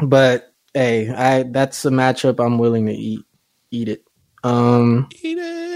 [0.00, 3.24] but hey, I that's a matchup I'm willing to eat.
[3.70, 4.04] Eat it.
[4.42, 5.73] Um, eat it.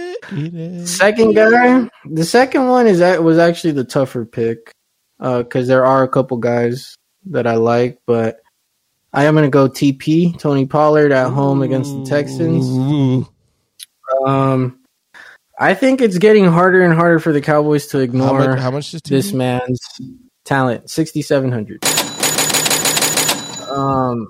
[0.86, 4.72] Second guy, the second one is that was actually the tougher pick,
[5.20, 6.94] uh, because there are a couple guys
[7.26, 8.40] that I like, but
[9.12, 13.26] I am gonna go TP Tony Pollard at home against the Texans.
[14.26, 14.80] Um,
[15.58, 18.70] I think it's getting harder and harder for the Cowboys to How ignore much, how
[18.70, 19.80] much is this man's
[20.44, 20.90] talent.
[20.90, 21.84] 6700
[23.70, 24.28] um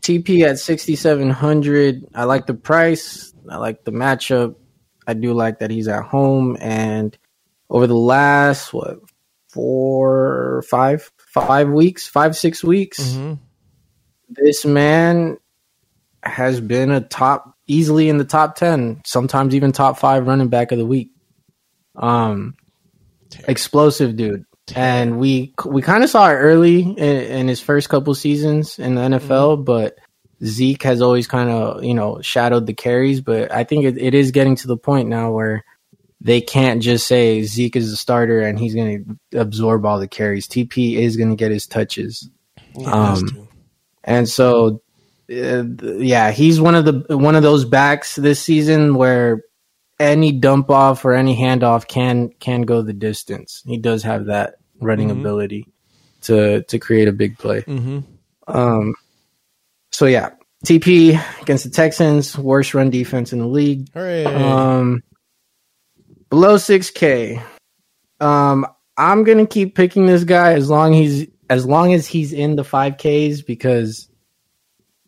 [0.00, 3.32] tp at 6700 i like the price.
[3.48, 4.56] I like the matchup
[5.06, 7.16] i do like that he's at home and
[7.70, 8.98] over the last what
[9.48, 13.38] four five five weeks five six weeks Mhm.
[14.28, 15.38] this man
[16.22, 20.72] has been a top easily in the top 10 sometimes even top 5 running back
[20.72, 21.10] of the week
[21.96, 22.54] um
[23.48, 24.44] explosive dude.
[24.74, 28.94] And we we kind of saw it early in, in his first couple seasons in
[28.96, 29.96] the NFL, but
[30.44, 33.20] Zeke has always kind of you know shadowed the carries.
[33.20, 35.64] But I think it, it is getting to the point now where
[36.20, 40.08] they can't just say Zeke is the starter and he's going to absorb all the
[40.08, 40.48] carries.
[40.48, 42.28] TP is going to get his touches.
[42.86, 43.26] Um,
[44.02, 44.82] and so,
[45.30, 49.42] uh, yeah, he's one of the one of those backs this season where
[49.98, 53.62] any dump off or any handoff can can go the distance.
[53.66, 55.20] He does have that running Mhm.
[55.20, 55.66] ability
[56.22, 57.60] to to create a big play.
[57.62, 58.00] hmm
[58.46, 58.94] Um,
[59.96, 60.32] so yeah,
[60.66, 63.88] TP against the Texans, worst run defense in the league.
[63.94, 64.26] Hooray!
[64.26, 65.02] Um,
[66.28, 67.40] below six K.
[68.20, 68.66] Um,
[68.98, 72.62] I'm gonna keep picking this guy as long he's as long as he's in the
[72.62, 74.10] five Ks because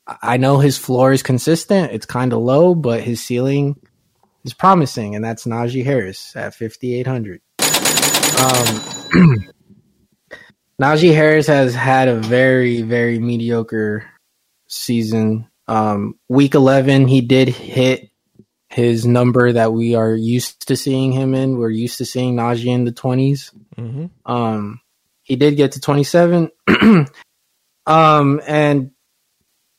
[0.07, 1.93] I know his floor is consistent.
[1.93, 3.77] It's kind of low, but his ceiling
[4.45, 7.43] is promising, and that's Najee Harris at 5,800.
[8.41, 9.45] Um,
[10.81, 14.07] Najee Harris has had a very, very mediocre
[14.69, 15.49] season.
[15.67, 18.11] Um, week 11, he did hit
[18.69, 21.59] his number that we are used to seeing him in.
[21.59, 23.51] We're used to seeing Najee in the 20s.
[23.77, 24.81] hmm Um,
[25.23, 26.51] he did get to 27.
[27.87, 28.91] um, and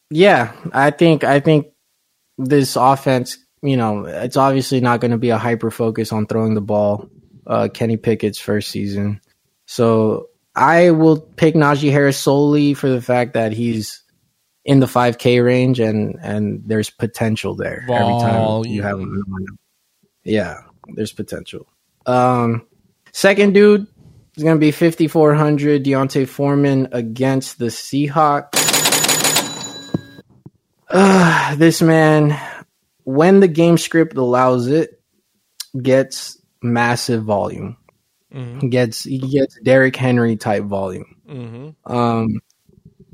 [0.09, 1.67] yeah, I think, I think
[2.37, 6.53] this offense, you know, it's obviously not going to be a hyper focus on throwing
[6.53, 7.09] the ball.
[7.45, 9.21] Uh, Kenny Pickett's first season.
[9.65, 14.03] So I will pick Najee Harris solely for the fact that he's
[14.69, 19.13] in the 5K range and, and there's potential there every time you have him.
[19.13, 19.57] in the lineup.
[20.23, 20.57] Yeah,
[20.93, 21.65] there's potential.
[22.05, 22.67] Um,
[23.11, 23.87] second dude
[24.35, 28.53] is going to be 5,400 D'Onta Foreman against the Seahawks.
[30.87, 32.39] Uh, this man,
[33.05, 35.01] when the game script allows it,
[35.81, 37.75] gets massive volume.
[38.31, 41.15] hmm gets he gets Derrick Henry type volume.
[41.27, 42.39] hmm Um,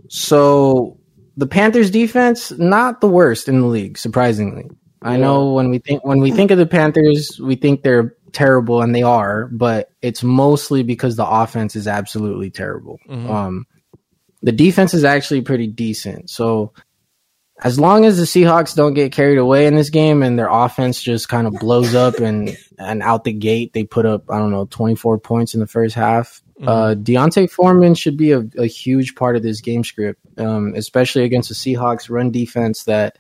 [0.09, 0.97] so
[1.37, 4.69] the Panthers defense not the worst in the league, surprisingly.
[5.01, 8.81] I know when we think when we think of the Panthers, we think they're terrible,
[8.81, 12.99] and they are, but it's mostly because the offense is absolutely terrible.
[13.07, 13.29] Mhm.
[13.29, 13.67] Um,
[14.41, 16.29] the defense is actually pretty decent.
[16.29, 16.73] So
[17.63, 21.01] as long as the Seahawks don't get carried away in this game and their offense
[21.01, 24.51] just kind of blows up and and out the gate they put up I don't
[24.51, 26.41] know 24 points in the first half.
[26.61, 31.23] Uh, D'Onta Foreman should be a, a huge part of this game script, um, especially
[31.23, 33.17] against the Seahawks run defense that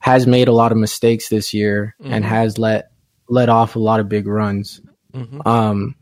[0.00, 2.28] has made a lot of mistakes this year and Mhm.
[2.28, 2.90] has let
[3.30, 4.82] let off a lot of big runs.
[5.14, 5.94] hmm Um,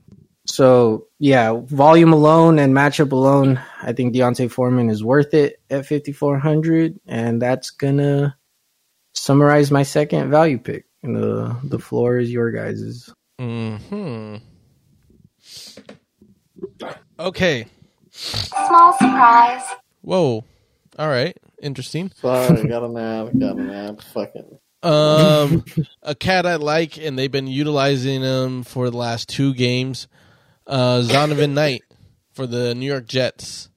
[0.45, 5.87] so yeah, volume alone and matchup alone, I think D'Onta Foreman is worth it at
[5.87, 8.37] 5,400, and that's gonna
[9.15, 10.87] summarize my second value pick.
[11.05, 13.09] And the the floor is your guys's.
[13.39, 14.37] hmm
[17.23, 17.67] Okay.
[18.11, 19.63] Small surprise.
[20.01, 20.45] Whoa.
[20.99, 21.37] All right.
[21.63, 22.11] Interesting.
[22.17, 24.03] Sorry, got an ad, got an ad.
[24.03, 24.59] Fucking.
[24.83, 25.65] Um,
[26.03, 30.09] a cat I like, and they've been utilizing him for the last two games.
[30.67, 31.83] Uh, Zonovan Knight
[32.33, 33.71] for the New York Jets.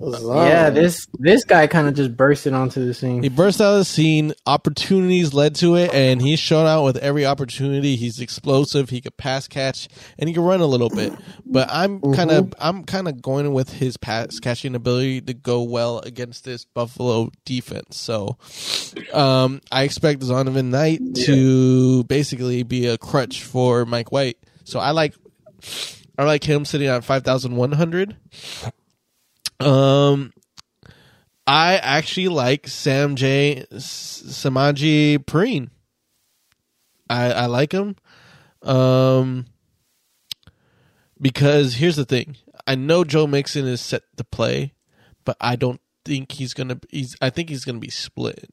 [0.00, 3.22] Yeah, this this guy kind of just bursted onto the scene.
[3.22, 4.32] He burst out of the scene.
[4.46, 7.96] Opportunities led to it, and he's shown out with every opportunity.
[7.96, 8.90] He's explosive.
[8.90, 11.12] He could pass catch, and he can run a little bit.
[11.44, 15.62] But I'm kind of I'm kind of going with his pass catching ability to go
[15.62, 17.96] well against this Buffalo defense.
[17.96, 18.36] So,
[19.12, 24.38] um, I expect Zonovan Knight to basically be a crutch for Mike White.
[24.62, 25.14] So I like
[26.16, 28.16] I like him sitting at five thousand one hundred.
[29.60, 30.32] Um,
[31.46, 33.64] I actually like Sam J.
[33.72, 35.70] Samaje Perine.
[37.10, 37.96] I I like him,
[38.62, 39.46] um,
[41.20, 42.36] because here's the thing.
[42.66, 44.74] I know Joe Mixon is set to play,
[45.24, 46.78] but I don't think he's gonna.
[46.90, 48.50] He's I think he's gonna be split,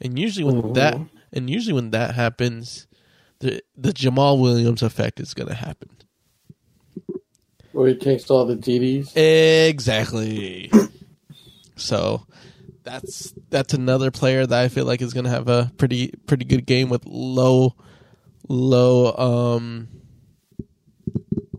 [0.00, 0.96] and usually when that
[1.32, 2.86] and usually when that happens,
[3.40, 5.90] the the Jamaal Williams effect is gonna happen.
[7.74, 9.16] Where he takes all the TDs.
[9.16, 10.70] Exactly.
[11.76, 12.24] so
[12.84, 16.44] that's that's another player that I feel like is going to have a pretty pretty
[16.44, 17.74] good game with low
[18.48, 19.88] low um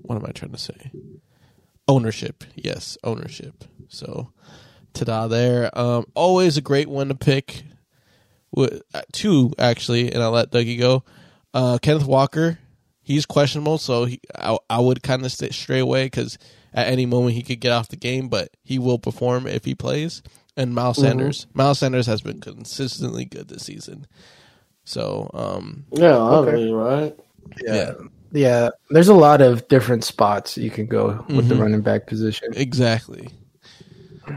[0.04, 0.91] what am I trying to say?
[1.88, 2.43] Ownership.
[2.56, 3.65] Yes, ownership.
[3.89, 4.32] So
[4.93, 5.78] ta-da there.
[5.78, 7.63] Um always a great one to pick.
[8.58, 8.69] Uh,
[9.12, 11.04] two actually, and I'll let Dougie go.
[11.54, 12.60] Uh Kenneth Walker,
[13.05, 16.37] he's questionable, so he, I, I would kind of stay stray away because
[16.73, 19.75] at any moment he could get off the game, but he will perform if he
[19.75, 20.21] plays.
[20.57, 24.07] And Miles Sanders, Miles Sanders has been consistently good this season.
[24.85, 27.15] So, um, Yeah, obviously, right?
[27.65, 27.91] yeah,
[28.31, 31.61] Yeah, there's a lot of different spots you can go with the Mhm.
[31.61, 32.49] running back position.
[32.55, 33.29] Exactly.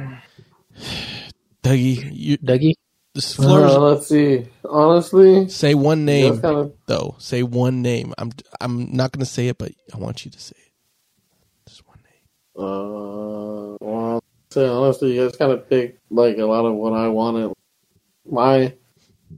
[1.62, 2.74] Dougie, you Dougie,
[3.18, 3.64] this floor.
[3.64, 4.46] Uh, let's see.
[4.64, 7.16] Honestly, say one name kind of though.
[7.18, 8.14] Say one name.
[8.16, 10.72] I'm I'm not gonna say it, but I want you to say it.
[11.68, 12.64] Just one name.
[12.64, 17.08] Uh, well, say honestly, you guys kind of picked like a lot of what I
[17.08, 17.52] wanted.
[18.24, 18.72] My,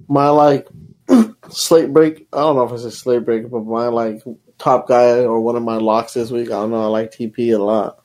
[0.09, 0.69] my like
[1.49, 2.29] slate break.
[2.35, 4.23] I don't know if it's a slate break, but my like
[4.59, 6.49] top guy or one of my locks this week.
[6.49, 6.83] I don't know.
[6.83, 8.03] I like TP a lot.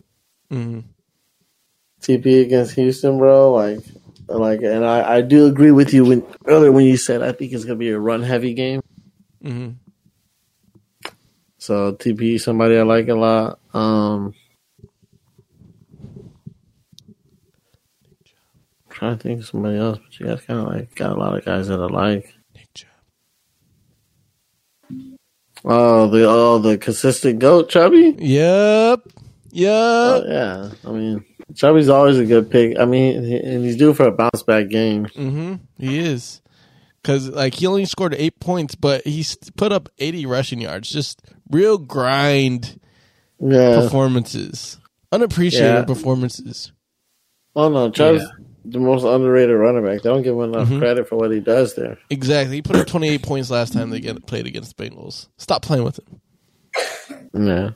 [0.50, 0.80] hmm
[2.02, 3.52] TP against Houston, bro.
[3.52, 3.80] Like,
[4.28, 7.54] like, and I, I do agree with you when earlier when you said I think
[7.54, 8.82] it's gonna be a run heavy game.
[9.44, 9.72] Mm-hmm.
[11.58, 13.60] So TP, somebody I like a lot.
[13.74, 14.34] Um,
[18.90, 21.38] trying to think of somebody else, but you guys kind of like got a lot
[21.38, 22.34] of guys that I like.
[25.68, 28.16] Oh, the oh the consistent goat, Chubby.
[28.20, 29.02] Yep.
[29.08, 29.12] Oh,
[29.52, 30.24] Yep.
[30.28, 32.78] yeah, I mean Chubby's always a good pick.
[32.80, 35.06] I mean, and he's due for a bounce back game.
[35.06, 36.42] hmm He is.
[37.02, 40.90] Because like he only scored eight points, but he's put up eighty rushing yards.
[40.90, 42.80] Just real grind
[43.40, 43.80] Yeah.
[43.82, 44.80] performances,
[45.12, 45.86] unappreciated Yeah.
[45.86, 46.72] performances.
[47.56, 48.28] Oh no, Chubb's Yeah.
[48.66, 50.02] the most underrated running back.
[50.02, 50.80] They don't give him enough Mhm.
[50.80, 52.00] credit for what he does there.
[52.10, 52.56] Exactly.
[52.56, 55.28] He put up twenty eight points last time they get, played against the Bengals.
[55.38, 56.22] Stop playing with him.
[57.48, 57.70] Yeah.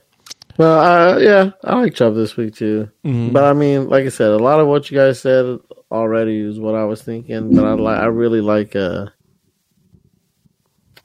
[0.60, 2.90] Well, uh, yeah, I like Chubb this week too.
[3.02, 3.32] Mhm.
[3.32, 5.58] But I mean, like I said, a lot of what you guys said
[5.90, 7.54] already is what I was thinking.
[7.54, 9.06] But I like, I really like, uh,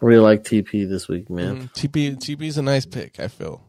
[0.02, 1.70] I really like TP this week, man.
[1.70, 1.74] Mhm.
[1.74, 3.18] TP TP's a nice pick.
[3.18, 3.62] I feel.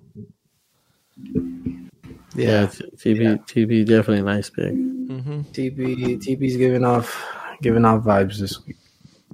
[2.34, 4.72] Yeah, yeah, t- TP, TP, definitely a nice pick.
[4.72, 7.24] hmm TP, TP's giving off
[7.62, 8.76] giving off vibes this week.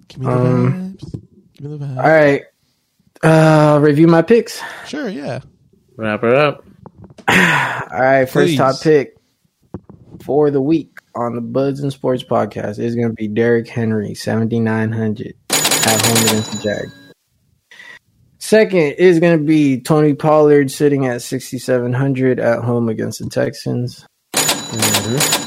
[0.09, 1.21] Give me the Um, vibes.
[1.55, 1.97] Give me the vibes.
[1.97, 2.43] All right,
[3.23, 4.61] uh, review my picks.
[4.87, 5.09] Sure.
[5.09, 5.41] Yeah.
[5.97, 6.65] Wrap it up.
[7.29, 8.59] All right, first Please.
[8.59, 9.17] top pick
[10.23, 14.15] for the week on the Buds and Sports podcast is going to be Derrick Henry,
[14.15, 16.91] 7,900 at home against the Jag.
[18.39, 24.07] Second is going to be Tony Pollard sitting at 6,700 at home against the Texans.
[24.35, 25.43] Mm-hmm.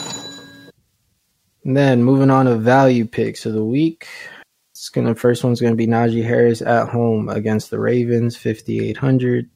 [1.66, 4.08] And then moving on to value picks of the week.
[4.72, 9.50] It's gonna first one's gonna be Najee Harris at home against the Ravens, 5,800.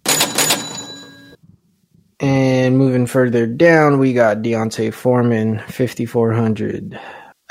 [2.20, 7.00] And moving further down, we got D'Onta Foreman, 5,400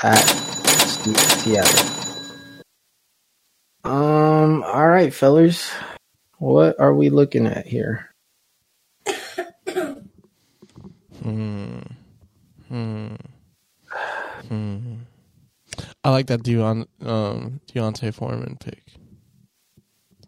[0.03, 1.91] at Se- Seattle.
[3.83, 5.71] Um, all right, fellas.
[6.37, 8.11] What are we looking at here?
[11.23, 11.79] Hmm.
[12.67, 13.15] Hmm.
[14.47, 14.95] Hmm.
[16.03, 18.83] I like that Deon, um, D'Onta Foreman pick.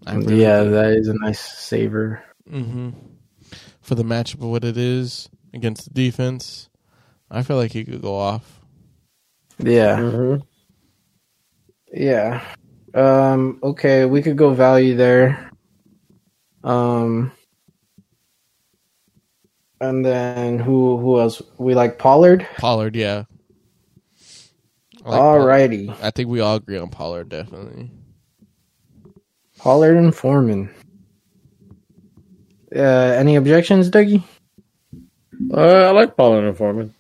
[0.06, 0.72] I really yeah, do.
[0.72, 2.24] that is a nice saver.
[2.50, 2.90] hmm
[3.82, 6.70] For the matchup of what it is against the defense,
[7.30, 8.62] I feel like he could go off.
[9.58, 9.98] Yeah.
[9.98, 10.42] Mm-hmm.
[11.94, 12.44] Yeah.
[12.94, 15.52] Um, okay, we could go value there.
[16.64, 17.32] Um
[19.80, 21.42] and then who who else?
[21.58, 22.48] We like Pollard?
[22.58, 23.24] Pollard, yeah.
[25.04, 25.72] I like Pollard.
[25.72, 25.98] Alrighty.
[26.04, 27.90] I think we all agree on Pollard, definitely.
[29.58, 30.70] Pollard and Foreman.
[32.76, 32.80] Uh
[33.18, 34.24] any objections, Dougie?
[35.54, 36.94] Uh, I like Pollard and Foreman.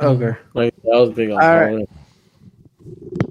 [0.00, 0.38] Okay.
[0.54, 1.70] Like that was big on All right.
[1.70, 1.86] Pollard.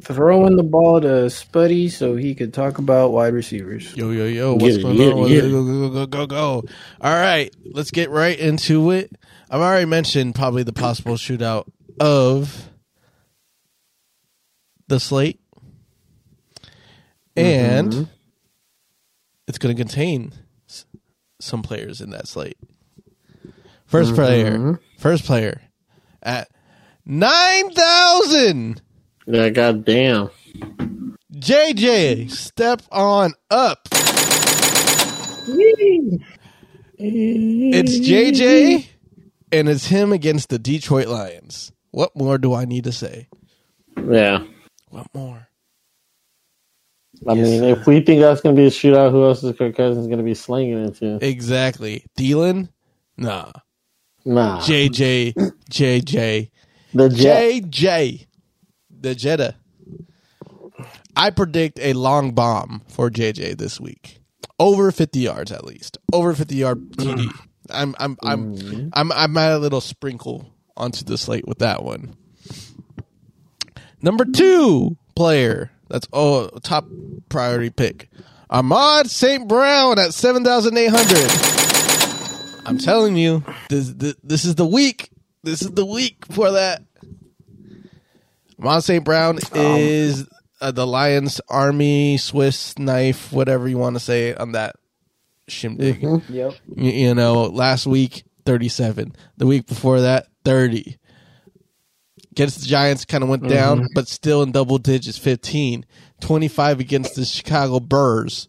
[0.02, 3.96] Throwing the ball to Spuddy so he could talk about wide receivers.
[3.96, 5.30] Yo, yo, yo, what's it, going it, on?
[5.30, 5.52] get it.
[5.52, 6.66] Go, go, go, go, go.
[7.02, 9.12] All right, let's get right into it.
[9.50, 11.66] I've already mentioned probably the possible shootout
[12.00, 12.70] of
[14.88, 15.40] the slate.
[17.36, 18.10] And Mhm.
[19.48, 20.43] it's going to contain s-
[21.44, 22.58] some players in that slate.
[23.86, 24.80] 1st player, Mhm.
[24.98, 25.62] first player
[26.22, 26.48] at
[27.06, 28.82] 9,000.
[29.28, 30.30] Yeah, goddamn.
[31.32, 33.88] JJ, step on up.
[36.98, 38.88] It's JJ,
[39.52, 41.72] and it's him against the Detroit Lions.
[41.92, 43.28] What more do I need to say?
[43.98, 44.44] Yeah.
[44.90, 45.48] What more?
[47.28, 49.58] I Yes, mean, if we think that's going to be a shootout, who else is
[49.58, 51.24] Kirk Cousins going to be slinging it to?
[51.26, 52.06] Exactly.
[52.18, 52.70] Thielen?
[53.18, 53.52] Nah.
[54.26, 54.62] Nah.
[54.62, 55.36] JJ,
[55.72, 56.52] JJ,
[56.94, 57.54] the Jet.
[57.70, 58.28] JJ,
[58.92, 59.56] the Jetta.
[61.16, 64.20] I predict a long bomb for JJ this week.
[64.60, 65.98] Over 50 yards at least.
[66.14, 67.32] Over 50 yard TD.
[67.70, 68.88] I'm I'm I'm mm-hmm.
[68.94, 72.16] I'm I'm at a little sprinkle onto the slate with that one.
[74.02, 75.72] Number two player.
[75.94, 76.88] That's oh top
[77.30, 78.10] priority pick
[78.50, 79.48] Amon-Ra St.
[79.48, 82.66] Brown at 7,800.
[82.66, 85.12] I'm telling you, this, this, this is the week.
[85.44, 86.82] This is the week for that.
[88.60, 89.06] Amon-Ra St.
[89.06, 90.28] Brown is
[90.60, 94.76] uh, the Lions Army Swiss knife, whatever you want to say on that
[95.48, 96.02] shindig.
[96.02, 96.56] Yep.
[96.76, 99.16] You, you know, last week 37.
[99.38, 100.98] The week before that 30.
[102.34, 103.94] Against the Giants kind of went down, mm-hmm.
[103.94, 105.86] but still in double digits 15.
[106.20, 108.48] 25 against the Chicago Bears.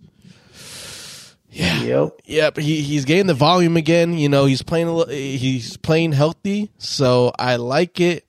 [1.51, 1.83] Yeah.
[1.83, 2.21] Yep.
[2.25, 4.17] Yep, he he's getting the volume again.
[4.17, 8.27] You know, he's playing a he's playing healthy, so I like it.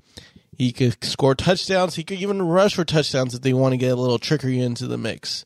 [0.57, 1.95] He could score touchdowns.
[1.95, 4.87] He could even rush for touchdowns if they want to get a little trickery into
[4.87, 5.45] the mix.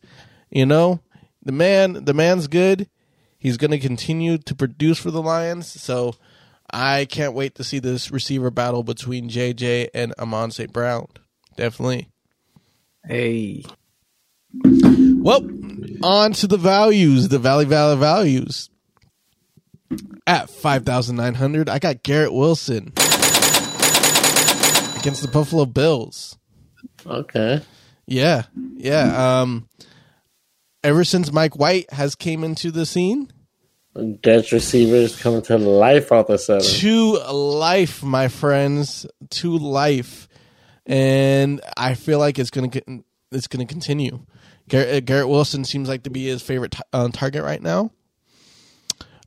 [0.49, 1.01] You know,
[1.43, 2.89] the man the man's good.
[3.37, 6.15] He's going to continue to produce for the Lions, so
[6.71, 10.71] I can't wait to see this receiver battle between JJ and Amon St.
[10.71, 11.07] Brown.
[11.55, 12.09] Definitely.
[13.05, 13.63] Hey.
[14.63, 15.47] Well,
[16.03, 18.69] on to the values, the Valley Valley values.
[20.27, 22.93] At 5,900, I got Garrett Wilson
[24.99, 26.37] against the Buffalo Bills.
[27.05, 27.61] Okay.
[28.05, 28.43] Yeah.
[28.75, 29.67] Yeah, um
[30.83, 33.31] ever since Mike White has came into the scene,
[34.23, 36.65] Jets receivers coming to life all of a sudden.
[36.65, 40.27] to life, my friends, to life.
[40.85, 44.25] And I feel like it's going to it's going to continue.
[44.67, 47.91] Garrett, Garrett Wilson seems like to be his favorite t- uh, target right now.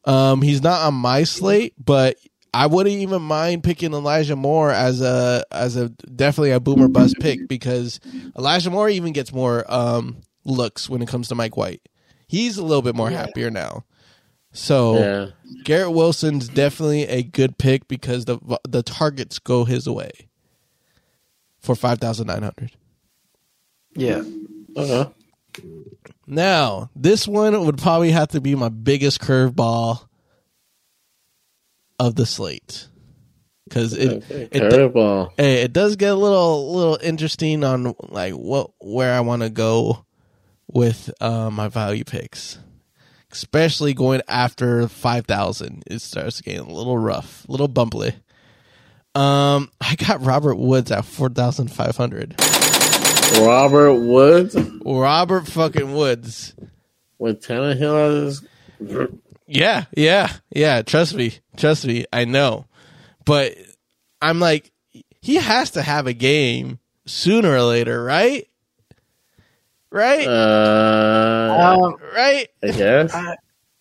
[0.05, 2.17] Um, he's not on my slate, but
[2.55, 7.17] I wouldn't even mind picking Elijah Moore as a as a definitely a boomer bust
[7.21, 8.01] pick because
[8.37, 11.83] Elijah Moore even gets more um, looks when it comes to Mike White.
[12.27, 13.85] He's a little bit more happier now.
[14.53, 15.27] So Yeah.
[15.65, 18.39] Garrett Wilson's definitely a good pick because the
[18.69, 20.11] the targets go his way
[21.61, 22.73] for five thousand nine hundred.
[23.95, 24.23] Yeah.
[24.77, 25.11] Okay.
[26.27, 30.07] Now, this one would probably have to be my biggest curveball
[31.99, 32.89] of the slate
[33.65, 34.49] because it Okay.
[34.51, 35.33] it, Curveball.
[35.37, 39.51] hey, it does get a little little interesting on like what where I want to
[39.51, 40.05] go
[40.67, 42.59] with uh, my value picks,
[43.33, 45.83] especially going after five thousand.
[45.87, 48.13] It starts getting a little rough, a little bumpy.
[49.15, 52.35] Um, I got Robert Woods at four thousand five hundred.
[53.41, 54.55] Robert Woods
[54.85, 56.55] Robert fucking Woods.
[57.19, 58.47] with Tannehill as
[59.47, 60.83] Yeah, yeah, yeah.
[60.83, 62.05] Trust me, trust me.
[62.13, 62.67] I know,
[63.25, 63.55] but
[64.21, 64.71] I'm like,
[65.23, 68.47] he has to have a game sooner or later, right?
[69.93, 72.49] Right, uh, Um, right.
[72.63, 73.15] I guess.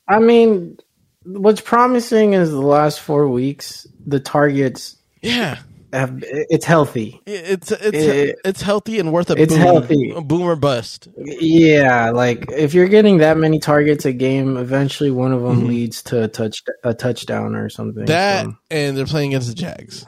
[0.09, 0.77] I mean,
[1.23, 5.59] what's promising is the last four weeks, the targets Yeah,
[5.93, 7.21] have it's healthy.
[7.25, 10.11] it's it's It- it's healthy and worth a it's boom, healthy.
[10.13, 11.07] a boom or bust.
[11.17, 16.03] Yeah, like if you're getting that many targets a game, eventually one of them leads
[16.03, 18.03] to a touch a touchdown or something.
[18.05, 18.55] That so.
[18.69, 20.05] and they're playing against the Jags.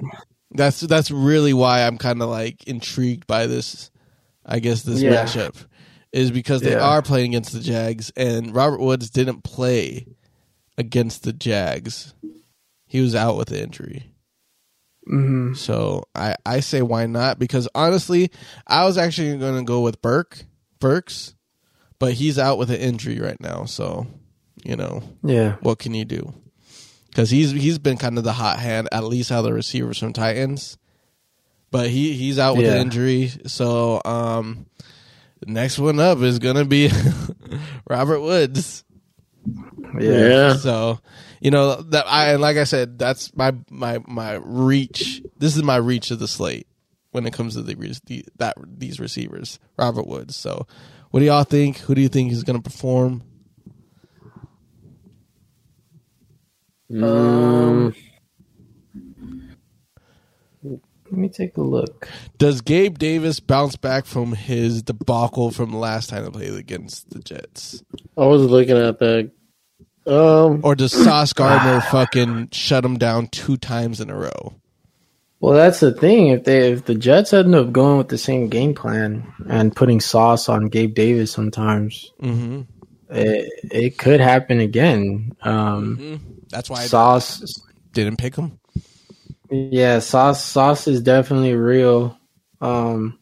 [0.52, 3.90] That's that's really why I'm kind of like intrigued by this.
[4.46, 5.24] I guess this Yeah.
[5.24, 5.56] matchup
[6.14, 6.82] is because they Yeah.
[6.88, 10.06] are playing against the Jags, and Robert Woods didn't play
[10.78, 12.14] against the Jags.
[12.86, 14.12] He was out with the injury.
[15.10, 15.58] Mhm.
[15.58, 17.40] So I, I say why not?
[17.40, 18.32] Because honestly,
[18.68, 20.46] I was actually going to go with Burke,
[20.80, 21.34] Burks,
[22.00, 23.66] but he's out with an injury right now.
[23.66, 24.08] So,
[24.64, 26.34] you know, yeah, what can you do?
[27.10, 29.98] Because he's he's been kind of the hot hand, at least out of the receivers
[30.00, 30.78] from Titans.
[31.70, 32.76] But he he's out with Yeah.
[32.76, 33.32] an injury.
[33.48, 34.68] So um,
[35.46, 36.90] the next one up is gonna be
[37.90, 38.84] Robert Woods.
[40.00, 40.56] yeah, Yeah.
[40.56, 41.00] So,
[41.42, 45.22] you know that I and like I said, that's my my my reach.
[45.38, 46.68] This is my reach of the slate
[47.12, 47.76] when it comes to the,
[48.06, 50.36] the that these receivers, Robert Woods.
[50.36, 50.68] So,
[51.12, 51.78] what do y'all think?
[51.80, 53.24] Who do you think is going to perform?
[56.92, 57.96] Um,
[61.14, 62.10] Let me take a look.
[62.40, 67.20] Does Gabe Davis bounce back from his debacle from last time they played against the
[67.20, 67.84] Jets,
[68.18, 69.30] I was looking at that.
[70.08, 74.56] Um, or does Sauce Gardner fucking shut him down two times in a row?
[75.40, 76.30] Well, that's the thing.
[76.30, 80.00] If they if the Jets end up going with the same game plan and putting
[80.02, 82.62] sauce on Gabe Davis, sometimes Mm-hmm.
[83.12, 85.34] it, it could happen again.
[85.44, 87.62] Um, That's why I sauce,
[87.92, 88.58] didn't pick him.
[89.54, 92.18] Yeah, sauce sauce is definitely real.
[92.62, 93.20] Um,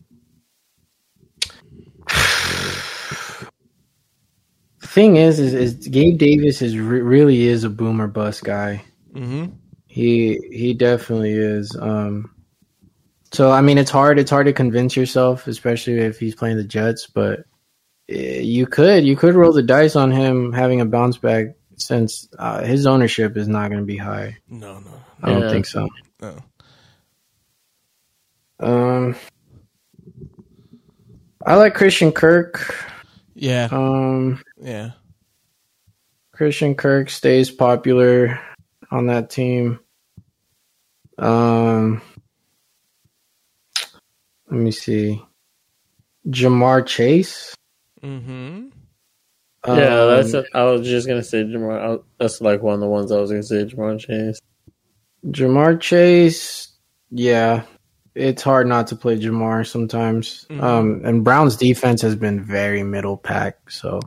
[4.81, 8.83] thing is, is, is Gabe Davis is re- really is a boomer bust guy.
[9.13, 9.53] Mm-hmm.
[9.87, 11.75] He he definitely is.
[11.79, 12.33] Um,
[13.31, 14.19] so I mean, it's hard.
[14.19, 17.07] It's hard to convince yourself, especially if he's playing the Jets.
[17.07, 17.41] But
[18.09, 22.29] eh, you could you could roll the dice on him having a bounce back since
[22.39, 24.37] uh, his ownership is not going to be high.
[24.49, 24.91] No, no,
[25.23, 25.49] I don't Yeah.
[25.49, 25.89] think so.
[26.21, 26.37] No.
[28.59, 29.15] Um,
[31.45, 32.75] I like Christian Kirk.
[33.33, 34.91] Yeah, Um, yeah.
[36.31, 38.39] Christian Kirk stays popular
[38.91, 39.79] on that team.
[41.17, 42.01] Um,
[44.49, 45.21] let me see.
[46.27, 47.55] Ja'Marr Chase.
[48.03, 48.67] Mm-hmm.
[49.67, 50.33] yeah, that's.
[50.33, 51.99] Um, A, I was just gonna say Ja'Marr.
[51.99, 54.39] I, that's like one of the ones I was gonna say Ja'Marr Chase.
[55.27, 56.67] Ja'Marr Chase.
[57.11, 57.63] Yeah,
[58.15, 60.45] it's hard not to play Ja'Marr sometimes.
[60.49, 60.61] Mhm.
[60.63, 63.69] Um, and Brown's defense has been very middle pack.
[63.69, 63.99] So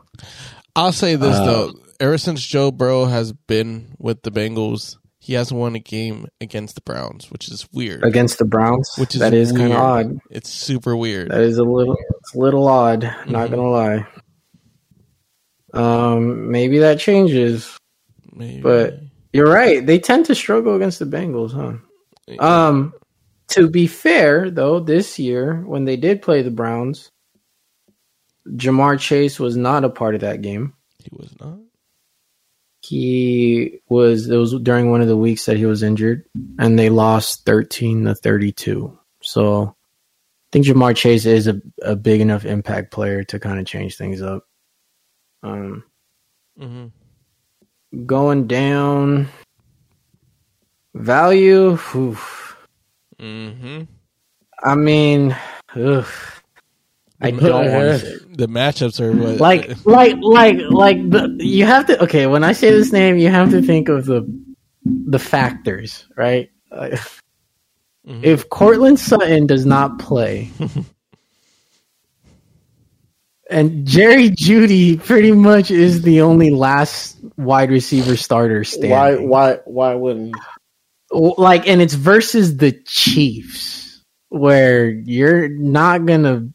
[0.75, 5.33] I'll say this Uh, though: ever since Joe Burrow has been with the Bengals, he
[5.33, 8.03] hasn't won a game against the Browns, which is weird.
[8.03, 10.17] against the Browns, Which is that is kind of odd.
[10.29, 11.29] It's super weird.
[11.31, 13.03] That is a little, it's a little odd.
[13.27, 13.51] Not Mhm.
[13.51, 14.07] gonna lie.
[15.73, 17.77] Um, maybe that changes.
[18.33, 18.61] Maybe.
[18.61, 18.99] but-
[19.35, 19.85] You're right.
[19.85, 21.73] They tend to struggle against the Bengals, huh?
[22.39, 22.93] Um,
[23.49, 27.11] to be fair, though, this year when they did play the Browns,
[28.47, 30.73] Ja'Marr Chase was not a part of that game.
[31.03, 31.57] he was not.
[32.79, 34.29] He was.
[34.29, 36.23] It was during one of the weeks that he was injured,
[36.57, 38.97] and they lost thirteen to thirty-two.
[39.21, 39.73] So, I
[40.53, 44.21] think Ja'Marr Chase is a, a big enough impact player to kind of change things
[44.21, 44.45] up.
[45.43, 45.83] Um,
[46.57, 46.85] hmm
[48.05, 49.27] going down
[50.93, 51.77] value.
[51.95, 52.57] oof.
[53.19, 53.83] hmm
[54.63, 55.35] I mean,
[55.75, 56.07] ugh,
[57.21, 58.17] I The don't want to say.
[58.35, 62.01] The matchups are what, Like, like, like, like the you have to.
[62.03, 64.23] Okay, when I say this name, you have to think of the
[64.85, 66.49] the factors, right?
[66.71, 68.23] Mhm.
[68.23, 70.49] If Courtland Sutton does not play,
[73.49, 78.91] and Jerry Jeudy pretty much is the only last wide receiver starter standing.
[78.91, 79.15] Why?
[79.15, 79.59] Why?
[79.65, 80.35] Why wouldn't?
[81.11, 86.49] like and it's versus the Chiefs where you're not gonna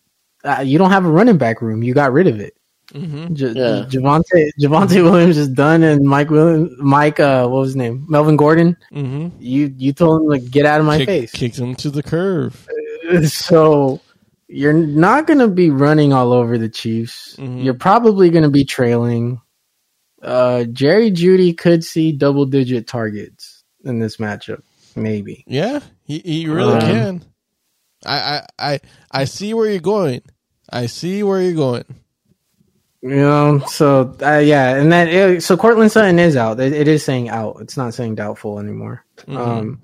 [0.44, 2.54] uh, you don't have a running back room you got rid of it
[2.92, 3.32] Mhm.
[3.32, 3.86] J- Yeah.
[3.88, 8.36] Javonte Javonte Williams is done and Mike Williams Mike uh what was his name Melvin
[8.36, 9.28] Gordon Mm-hmm.
[9.38, 12.02] you you told him to get out of my Kick- face Kicked him to the
[12.02, 12.66] curve.
[13.28, 14.00] so
[14.52, 17.62] you're not gonna be running all over the Chiefs Mhm.
[17.64, 19.40] you're probably gonna be trailing
[20.22, 24.62] uh Jerry Jeudy could see double digit targets in this matchup
[24.96, 27.24] maybe Yeah, he he really Um, can.
[28.04, 28.18] I,
[28.58, 28.80] I I
[29.12, 30.22] I see where you're going.
[30.72, 31.84] I see where you're going.
[33.02, 36.60] You know, so uh, yeah, and then it, so Courtland Sutton is out.
[36.60, 37.56] It, it is saying out.
[37.60, 39.04] It's not saying doubtful anymore.
[39.26, 39.36] Mhm.
[39.38, 39.80] Um,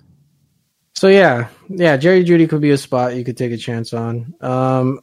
[0.97, 4.35] so yeah, yeah, Jerry Jeudy could be a spot you could take a chance on.
[4.41, 5.01] Um,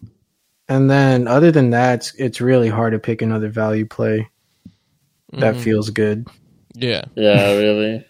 [0.67, 4.27] and then other than that, it's, it's really hard to pick another value play
[5.33, 5.63] that Mhm.
[5.63, 6.27] feels good.
[6.73, 7.03] yeah.
[7.15, 8.05] Yeah, really.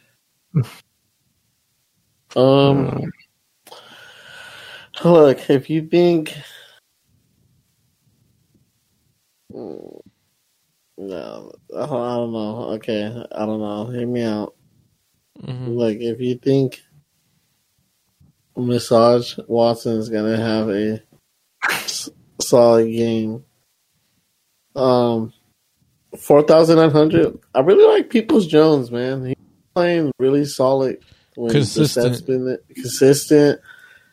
[2.35, 3.11] Um,
[5.03, 6.33] look, if you think,
[9.51, 9.99] Mm,
[10.97, 12.69] no, I don't know.
[12.75, 13.85] Okay, I don't know.
[13.85, 14.55] Hear me out.
[15.41, 15.75] Mhm.
[15.77, 16.81] Like, if you think
[18.55, 21.01] Massage Watson's gonna have a
[21.63, 23.43] s- solid game,
[24.75, 25.33] um,
[26.17, 27.37] four thousand nine hundred.
[27.53, 29.25] I really like Peoples Jones, man.
[29.25, 29.35] He's
[29.75, 30.99] playing really solid.
[31.35, 32.25] When Consistent.
[32.27, 33.59] been consistent.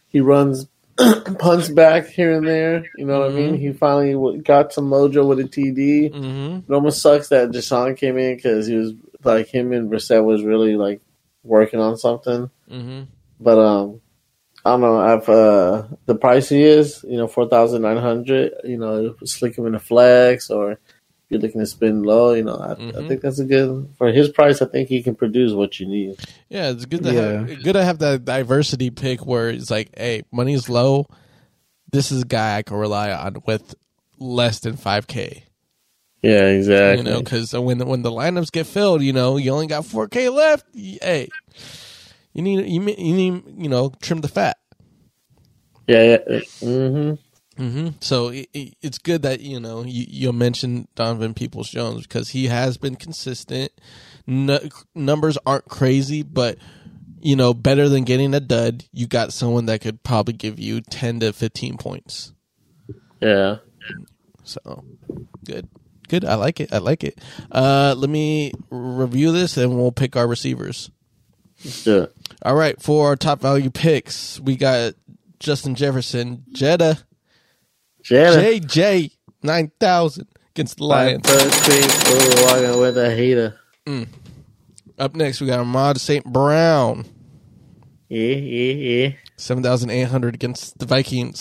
[0.08, 0.66] He runs
[1.38, 2.84] punts back here and there.
[2.96, 3.54] You know what I mean?
[3.56, 3.60] Mhm.
[3.60, 6.10] He finally w- got some mojo with a TD.
[6.14, 6.64] Mhm.
[6.68, 10.42] It almost sucks that Deshaun came in because he was like him and Brissett was
[10.42, 11.02] really like
[11.44, 12.50] working on something.
[12.70, 13.06] Mhm.
[13.38, 14.00] But um,
[14.64, 18.52] I don't know if uh the price he is, you know, four thousand nine hundred.
[18.64, 20.78] You know, slick him in a flex, or if
[21.30, 23.08] you're looking to spin low, you know, I, I Mhm.
[23.08, 24.60] think that's a good for his price.
[24.60, 26.16] I think he can produce what you need.
[26.48, 27.20] Yeah, it's good to Yeah.
[27.46, 31.06] have good to have that diversity pick where it's like, hey, money's low.
[31.92, 33.74] This is a guy I can rely on with
[34.18, 35.44] less than five k.
[36.22, 36.98] Yeah, exactly.
[36.98, 39.86] You know, because when the, when the lineups get filled, you know, you only got
[39.86, 40.66] four k left.
[40.74, 41.30] Hey,
[42.32, 44.56] you need you need- you need you know trim the fat.
[45.86, 46.38] yeah, yeah.
[46.60, 47.14] Mm-hmm.
[47.62, 52.02] hmm So it, it- it's good that you know you, you mentioned Donovan Peoples Jones
[52.02, 53.72] because he has been consistent.
[54.26, 54.58] No,
[54.94, 56.58] numbers aren't crazy, but
[57.20, 58.84] you know better than getting a dud.
[58.92, 62.32] You got someone that could probably give you ten to fifteen points.
[63.20, 63.56] Yeah.
[64.44, 64.84] So
[65.44, 65.68] good,
[66.08, 66.24] good.
[66.24, 66.72] I like it.
[66.72, 67.18] I like it.
[67.52, 70.90] Uh, let me review this and we'll pick our receivers.
[71.64, 72.12] Let's do it.
[72.42, 74.94] All right, for our top value picks, we got
[75.38, 76.98] Justin Jefferson, Jetta,
[78.02, 78.60] Jada.
[78.60, 81.26] JJ, nine thousand against the Lions.
[81.28, 83.58] Walking with a hater.
[83.86, 84.08] Mm.
[84.98, 86.24] Up next, we got Amon-Ra St.
[86.26, 87.04] Brown,
[88.08, 89.10] Yeah, yeah, yeah.
[89.36, 91.38] seven thousand eight hundred against the Vikings.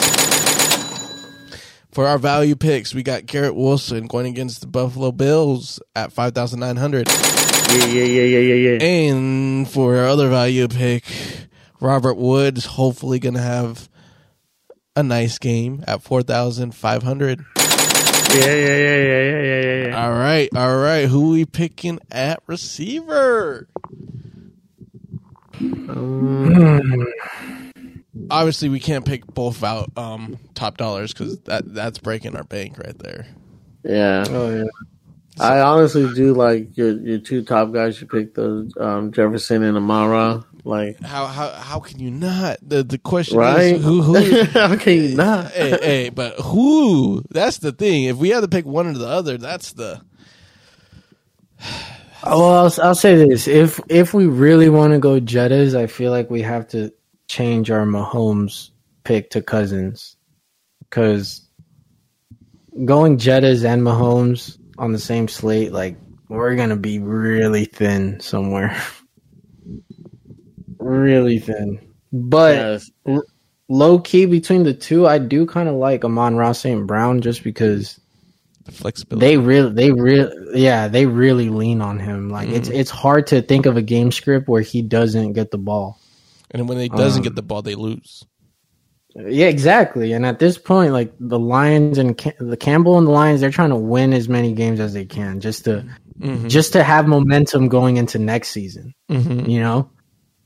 [2.00, 6.34] For our value picks, we got Garrett Wilson going against the Buffalo Bills at five
[6.34, 7.10] thousand nine hundred.
[7.10, 8.82] Yeah, yeah, yeah, yeah, yeah, yeah.
[8.82, 11.04] And for our other value pick,
[11.82, 13.89] Robert Woods hopefully going to have
[14.95, 17.45] a nice game at 4,500.
[17.58, 17.66] Yeah,
[18.38, 20.02] yeah, yeah, yeah, yeah, yeah, yeah, yeah.
[20.02, 21.06] All right, all right.
[21.06, 23.68] Who we picking at receiver?
[25.60, 27.08] Um,
[28.32, 32.78] Obviously, we can't pick both out um, top dollars because that that's breaking our bank
[32.78, 33.28] right there.
[33.84, 34.26] Yeah.
[34.28, 34.64] Oh yeah.
[35.39, 39.78] I honestly do like your your two top guys you picked those um, Jefferson and
[39.78, 40.43] Amon-Ra.
[40.66, 42.57] Like How how how can you not?
[42.62, 43.76] The the question right?
[43.76, 45.51] is who who How can you not?
[45.53, 47.24] hey, hey, but who?
[47.30, 48.05] That's the thing.
[48.05, 50.01] If we had to pick one or the other, that's the
[51.62, 51.86] Oh,
[52.39, 56.12] Well, I'll, I'll say this: if if we really want to go Jettas, I feel
[56.12, 56.91] like we have to
[57.30, 58.72] change our Mahomes
[59.06, 60.18] pick to Cousins,
[60.82, 61.48] because
[62.84, 65.96] going Jettas and Mahomes on the same slate, like
[66.28, 68.76] we're gonna be really thin somewhere,
[70.80, 71.80] really thin.
[72.12, 72.56] But
[73.06, 73.20] Yes.
[73.70, 76.86] low key between the two, I do kind of like Amon-Ra St.
[76.86, 78.00] Brown just because
[78.70, 79.28] the flexibility.
[79.28, 82.78] they really they really yeah they really lean on him like it's mm-hmm.
[82.78, 86.00] it's hard to think of a game script where he doesn't get the ball
[86.52, 88.26] and when they doesn't Um, get the ball, they lose.
[89.16, 93.12] yeah exactly and at this point like the lions and Cam- the campbell and the
[93.12, 95.84] lions they're trying to win as many games as they can just to
[96.22, 96.47] Mhm.
[96.47, 99.50] just to have momentum going into next season Mhm.
[99.50, 99.89] you know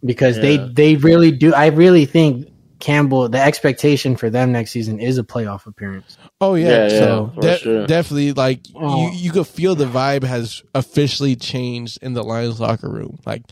[0.05, 0.43] because Yeah.
[0.43, 2.47] they they really do i really think
[2.79, 6.99] campbell the expectation for them next season is a playoff appearance Oh yeah, Yeah, yeah,
[6.99, 7.85] so for de- sure.
[7.87, 9.11] definitely like Oh.
[9.11, 13.19] you you could feel the vibe has officially changed in the Lions locker room.
[13.25, 13.43] Like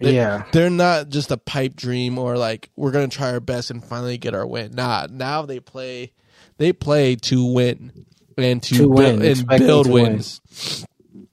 [0.00, 0.44] they, Yeah.
[0.52, 4.18] they're not just a pipe dream or like we're gonna try our best and finally
[4.18, 4.72] get our win.
[4.74, 6.12] Nah, now they play
[6.58, 10.02] they play to win and to, To build, win, and build to win.
[10.04, 10.40] wins.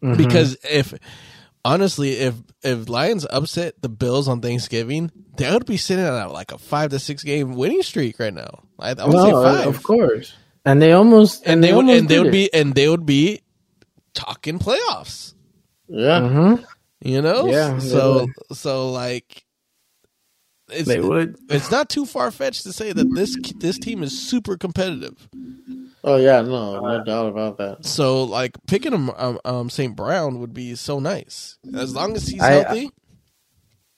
[0.04, 0.18] Mhm.
[0.18, 0.94] Because if
[1.66, 6.52] honestly, if if Lions upset the Bills on Thanksgiving, they would be sitting at like
[6.52, 8.64] a five to six game winning streak right now.
[8.80, 10.34] I, I would say five of course
[10.66, 12.32] and they almost and they would and they would it.
[12.32, 13.42] be and they would be
[14.14, 15.34] talking playoffs.
[15.88, 16.20] Yeah.
[16.22, 16.66] Mhm.
[17.04, 19.44] You know, Yeah, So so like,
[20.70, 21.36] it's They would.
[21.50, 25.28] it's not too far fetched to say that this this team is super competitive.
[26.04, 27.86] Oh yeah, no, no doubt about that.
[27.86, 29.96] So like picking him um, um St.
[29.96, 32.92] Brown would be so nice as long as he's I- healthy.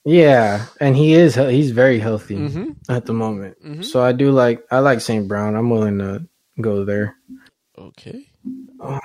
[0.06, 3.56] Yeah, and he is he's very healthy hmm at the moment.
[3.64, 3.84] Mhm.
[3.84, 5.26] So I do like I like St.
[5.26, 5.56] Brown.
[5.56, 6.26] I'm willing to
[6.60, 7.16] go there.
[7.78, 8.28] Okay.
[8.80, 8.98] Oh.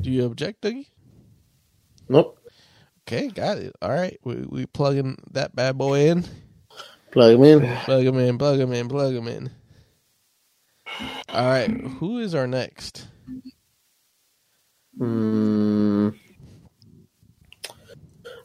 [0.00, 0.86] Do you object, Dougie?
[2.08, 2.38] Nope.
[3.06, 3.74] Okay, got it.
[3.82, 6.24] All right, we we plugging that bad boy in.
[7.10, 7.76] Plug him in.
[7.78, 9.50] Plug him in, plug him in, plug him in.
[11.28, 13.06] All right, who is our next?
[14.96, 16.10] Hmm.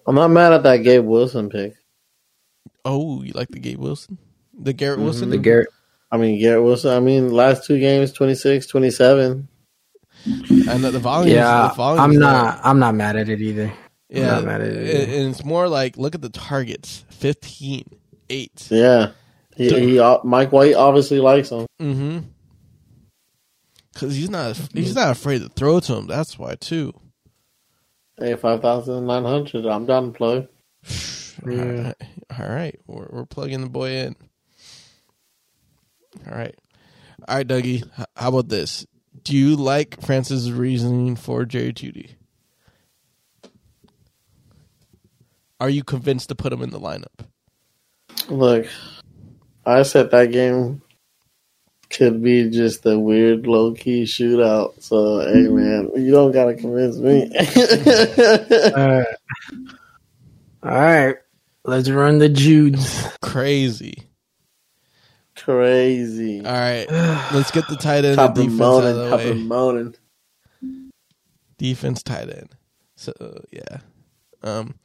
[0.08, 1.76] I'm not mad at that Gabe Wilson pick.
[2.86, 4.18] Oh, you like the Gabe Wilson?
[4.58, 5.30] The Garrett Wilson?
[5.30, 5.68] The Garrett.
[6.12, 6.96] I mean, Garrett Wilson.
[6.96, 9.48] I mean, last two games, 26, 27.
[10.26, 11.36] and the, the volume.
[11.36, 13.72] Yeah, the I'm not I'm not mad at it either.
[14.10, 14.78] Yeah, not mad at it.
[14.78, 17.84] and and it's more like look at the targets: 15,
[18.30, 18.68] 8.
[18.72, 19.12] Yeah.
[19.56, 21.66] He, he, uh, Mike White obviously likes him.
[21.82, 22.20] Mm-hmm.
[23.92, 26.08] Because he's not he's not afraid to throw to him.
[26.08, 26.94] That's why too.
[28.20, 29.66] Hey, 5,900.
[29.66, 30.48] I'm down to plug.
[31.46, 31.96] All right,
[32.40, 32.80] all right.
[32.88, 34.16] We're, we're plugging the boy in.
[36.26, 36.56] All right,
[37.28, 37.88] all right, Dougie.
[38.16, 38.88] How about this?
[39.24, 42.17] Do you like Francis' reasoning for Jerry Jeudy?
[45.60, 47.28] Are you convinced to put him in the lineup?
[48.30, 48.68] Look,
[49.66, 50.82] I said that game
[51.90, 54.82] could be just a weird low key shootout.
[54.84, 57.24] So, hey, man, you don't got to convince me.
[58.76, 59.08] All right.
[60.64, 61.16] All right.
[61.64, 63.18] Let's run the Judes.
[63.22, 64.04] Crazy.
[65.36, 66.44] Crazy.
[66.46, 66.90] All right,
[67.32, 69.34] let's get the tight end and Top of defense out of the way.
[69.34, 69.96] moaning.
[71.58, 72.56] Defense, tight end.
[72.96, 73.14] So
[73.52, 73.80] yeah,
[74.44, 74.76] um,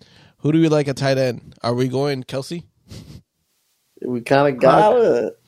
[0.43, 1.55] who do we like at tight end?
[1.63, 2.65] Are we going Kelce?
[4.05, 5.39] We kind of got it.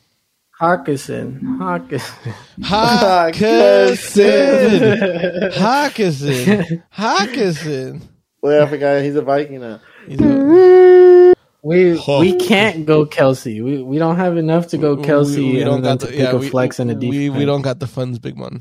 [0.58, 1.58] Hockenson.
[1.60, 2.34] Hockenson.
[2.62, 5.50] Hockenson.
[5.52, 6.82] Hockenson.
[6.90, 8.02] Hockenson.
[8.42, 9.80] Wait, I forgot he's a Viking now.
[10.06, 12.18] He's a- We Huh.
[12.20, 13.60] we can't go Kelce.
[13.62, 16.20] We we don't have enough to go Kelce we, we don't got to the pick
[16.20, 16.32] yeah.
[16.32, 17.10] a We, flex and a defense.
[17.10, 18.60] we we don't got the funds, big one.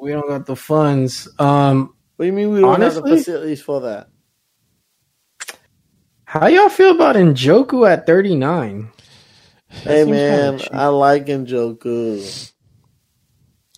[0.00, 1.28] We don't got the funds.
[1.38, 4.08] Um, What do you mean we don't have the facilities for that?
[6.30, 8.88] How y'all feel about Njoku at 39?
[9.68, 10.76] Hey man, kinda.
[10.76, 12.52] I like Njoku.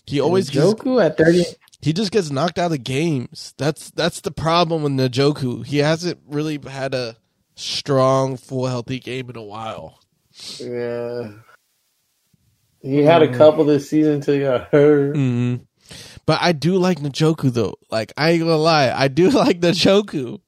[0.07, 1.47] He always gets, Njoku at 30.
[1.81, 3.55] he just gets knocked out of games.
[3.57, 5.65] That's that's the problem with Njoku.
[5.65, 7.17] He hasn't really had a
[7.55, 9.99] strong, full, healthy game in a while.
[10.61, 11.31] Yeah.
[12.83, 15.17] He had a couple this season until he got hurt.
[15.17, 15.55] hmm
[16.27, 17.77] But I do like Njoku though.
[17.91, 20.41] Like I ain't gonna lie, I do like Njoku.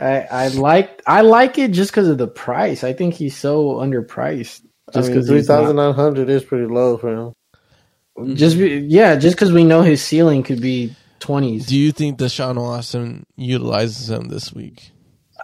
[0.00, 2.84] I, I like I like it just because of the price.
[2.84, 4.62] I think he's so underpriced.
[4.94, 7.32] I Just mean, because three thousand nine hundred is pretty low for him.
[8.36, 11.66] just be, yeah, just because we know his ceiling could be twenties.
[11.66, 14.92] Do you think Deshaun Watson utilizes him this week?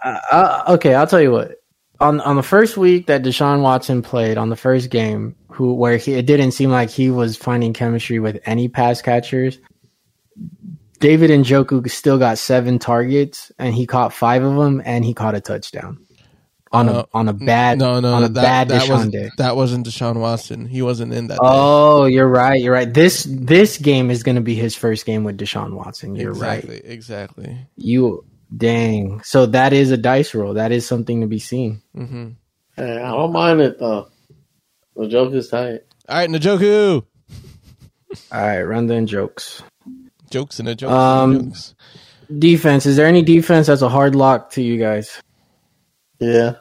[0.03, 1.57] Uh, uh, okay, I'll tell you what.
[1.99, 5.97] On on the first week that Deshaun Watson played on the first game, who where
[5.97, 9.59] he it didn't seem like he was finding chemistry with any pass catchers.
[11.03, 15.13] David and Njoku still got seven targets and he caught five of them and he
[15.13, 15.97] caught a touchdown
[16.71, 19.11] on Uh, a on a bad no, no, on a that, bad that Deshaun wasn't
[19.11, 19.29] day.
[19.37, 20.65] that wasn't Deshaun Watson.
[20.65, 21.35] He wasn't in that.
[21.35, 21.39] day.
[21.41, 22.59] Oh, you're right.
[22.61, 22.91] You're right.
[22.91, 26.15] This this game is going to be his first game with Deshaun Watson.
[26.15, 26.81] You're exactly, right.
[26.85, 27.67] exactly.
[27.75, 28.25] You
[28.55, 29.21] dang.
[29.23, 30.53] So that is a dice roll.
[30.55, 31.81] That is something to be seen.
[31.95, 32.29] Mm-hmm.
[32.77, 34.07] Hey, I don't mind it though.
[34.95, 35.81] The joke is tight.
[36.07, 37.03] All right, Njoku.
[38.31, 39.63] All right, run the jokes.
[40.33, 40.91] Jokes and a jokes.
[40.91, 41.75] Um, and jokes.
[42.39, 42.85] Defense.
[42.87, 45.21] Is there any defense that's a hard lock to you guys?
[46.19, 46.55] Yeah.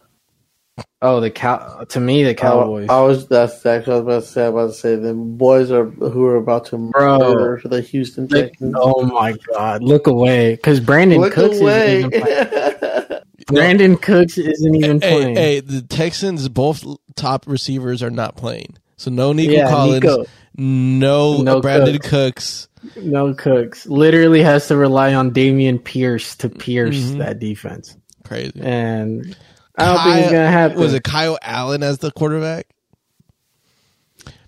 [1.01, 1.85] Oh, the cow.
[1.89, 2.89] To me, the Cowboys.
[2.89, 4.45] I, I was that's actually what I was about to say.
[4.45, 7.19] I was about to say the boys are who are about to Bro.
[7.19, 8.75] murder the Houston Like, Texans.
[8.79, 9.83] oh my God!
[9.83, 11.99] Look away, because Brandin Look Cooks away.
[11.99, 13.23] isn't even playing.
[13.49, 15.37] Brandin Cooks isn't even Hey, playing.
[15.37, 16.85] hey, the Texans both
[17.17, 18.77] top receivers are not playing.
[18.97, 20.25] So no Nico Yeah, Collins, Nico.
[20.65, 22.69] No, No Brandin Cooks.
[22.85, 22.97] Cooks.
[22.97, 23.87] No Cooks.
[23.87, 27.19] Literally has to rely on Dameon Pierce to pierce Mhm.
[27.19, 28.61] that defense, Crazy.
[28.61, 29.37] and
[29.77, 30.79] I don't think it's gonna happen.
[30.79, 32.67] Was it Kyle Allen as the quarterback?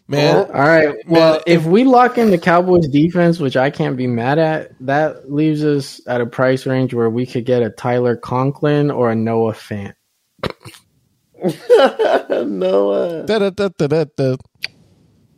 [0.07, 0.95] Man, All right.
[1.09, 4.73] Well, Man, if we lock in the Cowboys defense, which I can't be mad at,
[4.81, 9.11] that leaves us at a price range where we could get a Tyler Conklin or
[9.11, 9.95] a Noah Fant.
[12.47, 13.25] Noah.
[13.27, 14.37] da-da-da-da-da-da.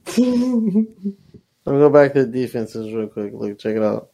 [0.16, 3.32] Let me go back to the defenses real quick.
[3.34, 4.10] Look, check it out.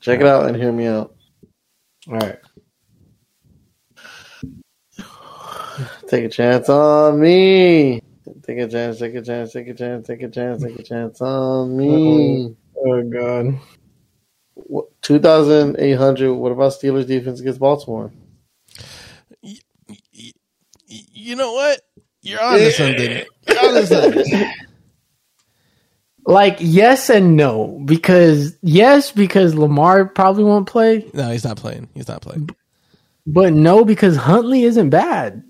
[0.00, 1.14] Check it out and hear me out.
[2.08, 2.38] All right.
[6.08, 8.00] Take a chance on me.
[8.42, 11.20] Take a chance, take a chance, take a chance, take a chance, take a chance
[11.20, 12.56] on me.
[12.84, 13.58] Oh God.
[15.02, 16.32] 2,800.
[16.34, 18.12] What about Steelers defense against Baltimore?
[19.42, 19.58] Y-
[20.88, 21.80] You know what?
[22.22, 23.24] You're on to something.
[23.48, 24.52] You're on to something.
[26.28, 31.88] Like yes and no because yes because Lamar probably won't play, No, he's not playing.
[31.94, 32.50] He's not playing.
[33.26, 35.44] but no because Huntley isn't bad.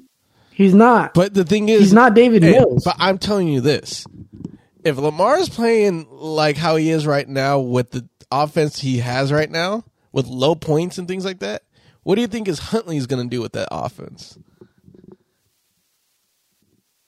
[0.52, 1.14] He's not.
[1.14, 2.84] But the thing is, He's not Davis Hey, Mills.
[2.84, 4.06] But I'm telling you this:
[4.84, 9.50] if Lamar's playing like how he is right now with the offense he has right
[9.50, 11.62] now, with low points and things like that,
[12.02, 14.38] what do you think is Huntley's going to do with that offense?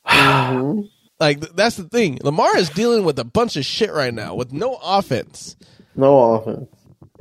[0.09, 0.81] Mm-hmm.
[1.21, 2.19] Like that's the thing.
[2.23, 5.57] Lamar is dealing with a bunch of shit right now with no offense.
[5.97, 6.69] No offense.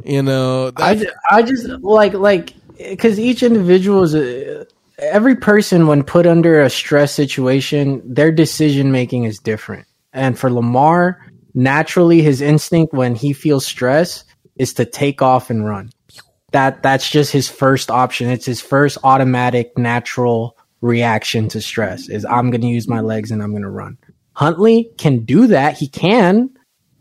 [0.04, 4.68] You know, I, that's, I just like like because each individual is a,
[5.00, 10.52] every person when put under a stress situation their decision making is different and for
[10.52, 11.20] lamar
[11.54, 14.24] naturally his instinct when he feels stress
[14.56, 15.90] is to take off and run
[16.52, 22.26] that that's just his first option it's his first automatic natural reaction to stress is
[22.26, 23.98] i'm going to use my legs and i'm going to run
[24.34, 26.50] huntley can do that he can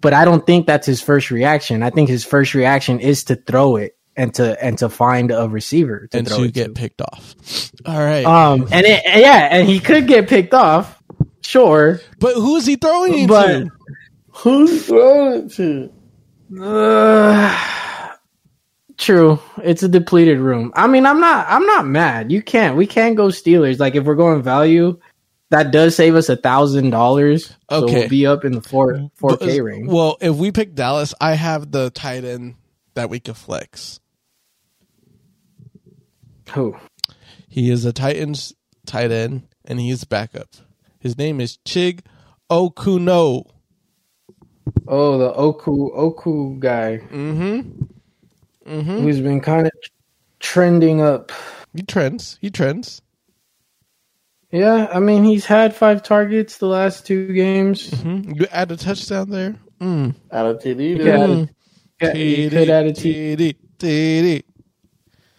[0.03, 1.83] but I don't think that's his first reaction.
[1.83, 5.49] I think his first reaction is to throw it and to and to find a
[5.49, 6.73] receiver to and throw to get to.
[6.75, 7.35] picked off.
[7.87, 11.03] All right, Um, and it, yeah, and he could get picked off,
[11.41, 12.01] sure.
[12.21, 13.71] but who is he throwing but- to?
[14.29, 15.93] Who's throwing it to?
[16.63, 17.86] Uh,
[18.99, 20.73] true, it's a depleted room.
[20.75, 22.31] I mean, I'm not, I'm not mad.
[22.33, 23.79] You can't, we can't go Steelers.
[23.79, 24.99] Like if we're going value,
[25.51, 27.47] that does save us a thousand dollars.
[27.71, 28.01] So Okay.
[28.01, 29.89] we'll be up in the four four K But- range.
[29.89, 32.57] Well, if we pick Dallas, I have the tight end
[32.95, 34.01] that we could flex.
[36.53, 36.77] Who?
[37.49, 38.55] He is a Titans
[38.87, 40.49] tight end, and he is backup.
[40.99, 42.01] His name is Chig
[42.51, 43.51] Okonkwo.
[44.89, 47.85] Oh, the Oku Oku guy Mm-hmm.
[48.67, 48.99] Mm-hmm.
[49.01, 49.73] who's been kind of
[50.41, 51.33] trending up.
[51.75, 52.39] He trends.
[52.41, 53.01] He trends.
[54.51, 57.91] Yeah, I mean he's had five targets the last two games.
[58.01, 59.57] hmm You add a touchdown there.
[59.81, 60.15] Mm.
[60.33, 61.01] Out of TD, dude.
[61.01, 61.17] Yeah.
[61.19, 61.49] Mm.
[62.01, 63.37] Yeah, you could add a T.
[63.37, 64.43] TD, TD.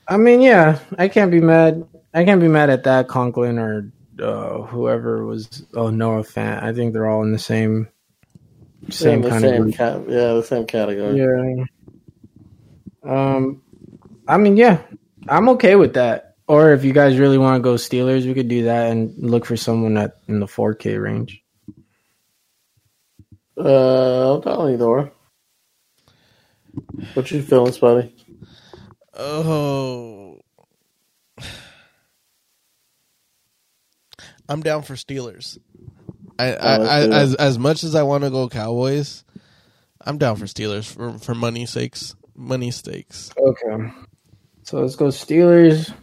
[0.07, 1.87] I mean, yeah, I can't be mad.
[2.13, 5.65] I can't be mad at that Conklin or uh, whoever was.
[5.73, 6.61] Oh, Noah Fant.
[6.63, 7.87] I think they're all in the same
[8.89, 9.75] same the kind same of group.
[9.75, 11.17] ca- yeah, the same category.
[11.17, 11.65] Yeah.
[13.07, 13.61] Um,
[14.27, 14.81] I mean, yeah,
[15.27, 16.35] I'm okay with that.
[16.47, 19.45] Or if you guys really want to go Steelers, we could do that and look
[19.45, 21.43] for someone at in the 4K range.
[23.57, 25.11] Uh, I'm telling you, Dora.
[27.13, 28.11] What you feeling, Spuddy?
[29.13, 30.39] Oh.
[34.49, 35.57] I'm down for Steelers.
[36.39, 39.23] I, I, let's I as as much as I want to go Cowboys,
[40.01, 43.31] I'm down for Steelers for for money sakes, money stakes.
[43.37, 43.91] Okay.
[44.63, 45.93] So let's go Steelers.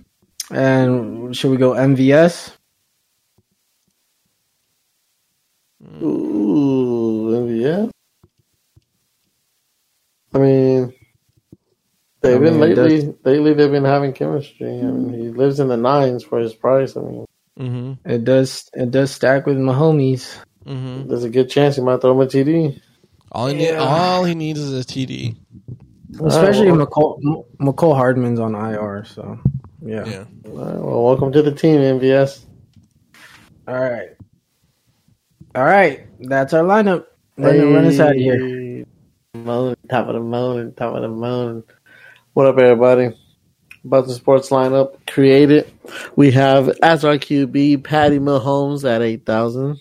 [0.51, 2.53] And should we go MVS?
[6.03, 7.87] Ooh, yeah.
[10.35, 10.95] I mean,
[12.21, 13.15] they've I been mean, it lately.
[13.25, 14.69] Lately, they've been having chemistry.
[14.69, 16.97] I mean, he lives in the nines for his price.
[16.97, 17.27] I mean,
[17.59, 18.09] Mm-hmm.
[18.09, 18.69] It does.
[18.75, 20.37] It does stack with Mahomes.
[20.67, 21.09] Mm-hmm.
[21.09, 22.81] there's a good chance he might throw him a TD.
[23.31, 25.37] All he need, all he needs is a TD.
[26.21, 29.05] Uh, Especially well- Mecole, Mecole Hardman's on IR.
[29.05, 29.39] So
[29.83, 30.05] yeah.
[30.07, 30.25] Yeah.
[30.47, 32.45] All right, well, welcome to the team, MVS.
[33.67, 34.11] All right.
[35.55, 36.07] All right.
[36.21, 37.07] That's our lineup.
[37.37, 38.39] Run, run us out of here.
[38.39, 38.85] Hey,
[39.35, 41.65] Moan, top of the moan, top of the moan.
[42.35, 43.17] What up, everybody?
[43.85, 45.71] About the sports lineup created.
[46.17, 49.81] We have as our QB Patty Mahomes at eight thousand.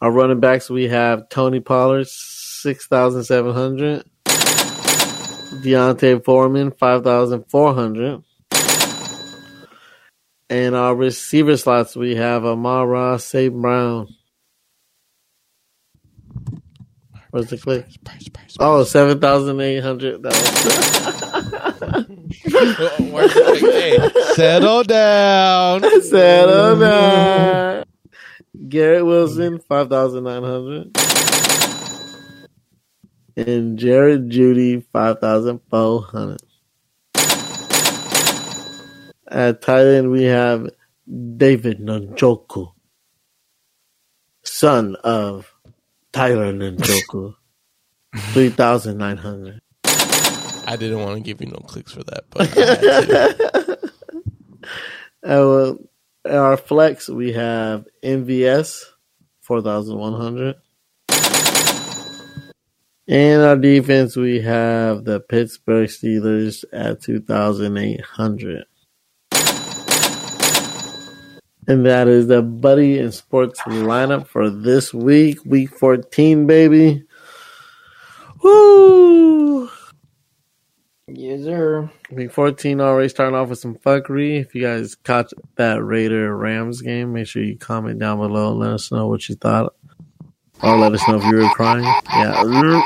[0.00, 4.04] Our running backs we have Tony Pollard six thousand seven hundred.
[5.62, 8.22] D'Onta Foreman five thousand four hundred.
[10.48, 13.54] And our receiver slots we have Amon-Ra St.
[13.54, 14.08] Brown.
[17.30, 17.86] Where's the click?
[18.04, 20.24] Price, price, Oh, 7,800.
[20.24, 20.32] That
[23.12, 23.72] Where's the click?
[23.72, 25.82] Hey, settle down.
[26.02, 27.84] settle down.
[28.68, 30.90] Garrett Wilson, 5,900.
[33.40, 36.42] And Jared Jeudy, 5,400.
[39.28, 40.68] At tight end, we have
[41.38, 42.72] David Njoku,
[44.42, 45.54] son of
[46.12, 47.34] Tyler Njoku,
[48.16, 49.62] 3,900.
[49.84, 52.46] I didn't want to give you no clicks for that, but
[56.30, 58.82] our flex, we have MVS,
[59.40, 60.56] 4,100.
[63.08, 68.64] And our defense, we have the Pittsburgh Steelers at 2,800.
[71.66, 77.04] And that is the Buddy and Sports lineup for this week, week 14, baby.
[78.42, 79.70] Woo!
[81.06, 81.90] Yes, sir.
[82.10, 84.40] Week 14 already starting off with some fuckery.
[84.40, 88.60] If you guys caught that Raider Rams game, make sure you comment down below and
[88.60, 89.74] let us know what you thought.
[90.62, 91.84] Or let us know if you were crying.
[92.10, 92.82] Yeah.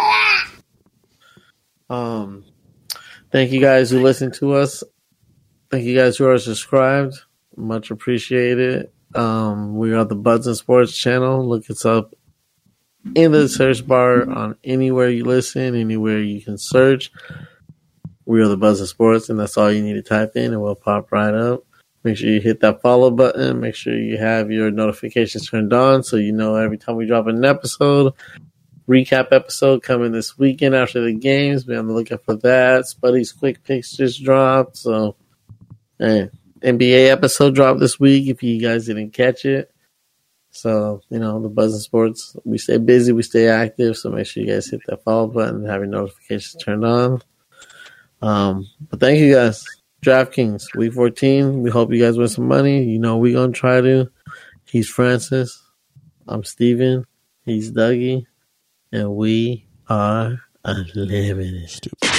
[1.91, 2.45] Um,
[3.33, 4.83] thank you guys who listened to us.
[5.71, 7.15] Thank you guys who are subscribed.
[7.57, 8.91] Much appreciated.
[9.15, 11.49] Um, we are the Buds and Sports channel.
[11.49, 12.15] Look us up
[13.15, 17.13] in the search bar on anywhere you listen, anywhere you can search.
[18.25, 20.63] We are the Buzz of Sports, and that's all you need to type in, and
[20.63, 21.65] we'll pop right up.
[22.05, 23.61] Make sure you hit that follow button.
[23.61, 27.27] Make sure you have your notifications turned on so you know every time we drop
[27.27, 28.13] an episode.
[28.87, 31.65] Recap episode coming this weekend after the games.
[31.65, 32.85] Be on the lookout for that.
[32.85, 35.17] Spuddy's quick picks just dropped, so
[35.99, 36.29] hey,
[36.61, 38.29] NBA episode dropped this week.
[38.29, 39.75] If you guys didn't catch it,
[40.51, 42.37] so you know the Buzz of Sports.
[42.45, 43.97] We stay busy, we stay active.
[43.97, 47.23] So make sure you guys hit that follow button and have your notifications turned on.
[48.21, 49.65] Um, but thank you guys.
[50.05, 51.63] DraftKings, week 14.
[51.63, 52.85] We hope you guys win some money.
[52.85, 54.11] You know, we going to try to.
[54.67, 55.63] He's Francis.
[56.29, 57.07] I'm Steven.
[57.47, 58.27] He's Dougie.
[58.93, 61.71] And we are unlimited.
[61.71, 62.14] Stupid.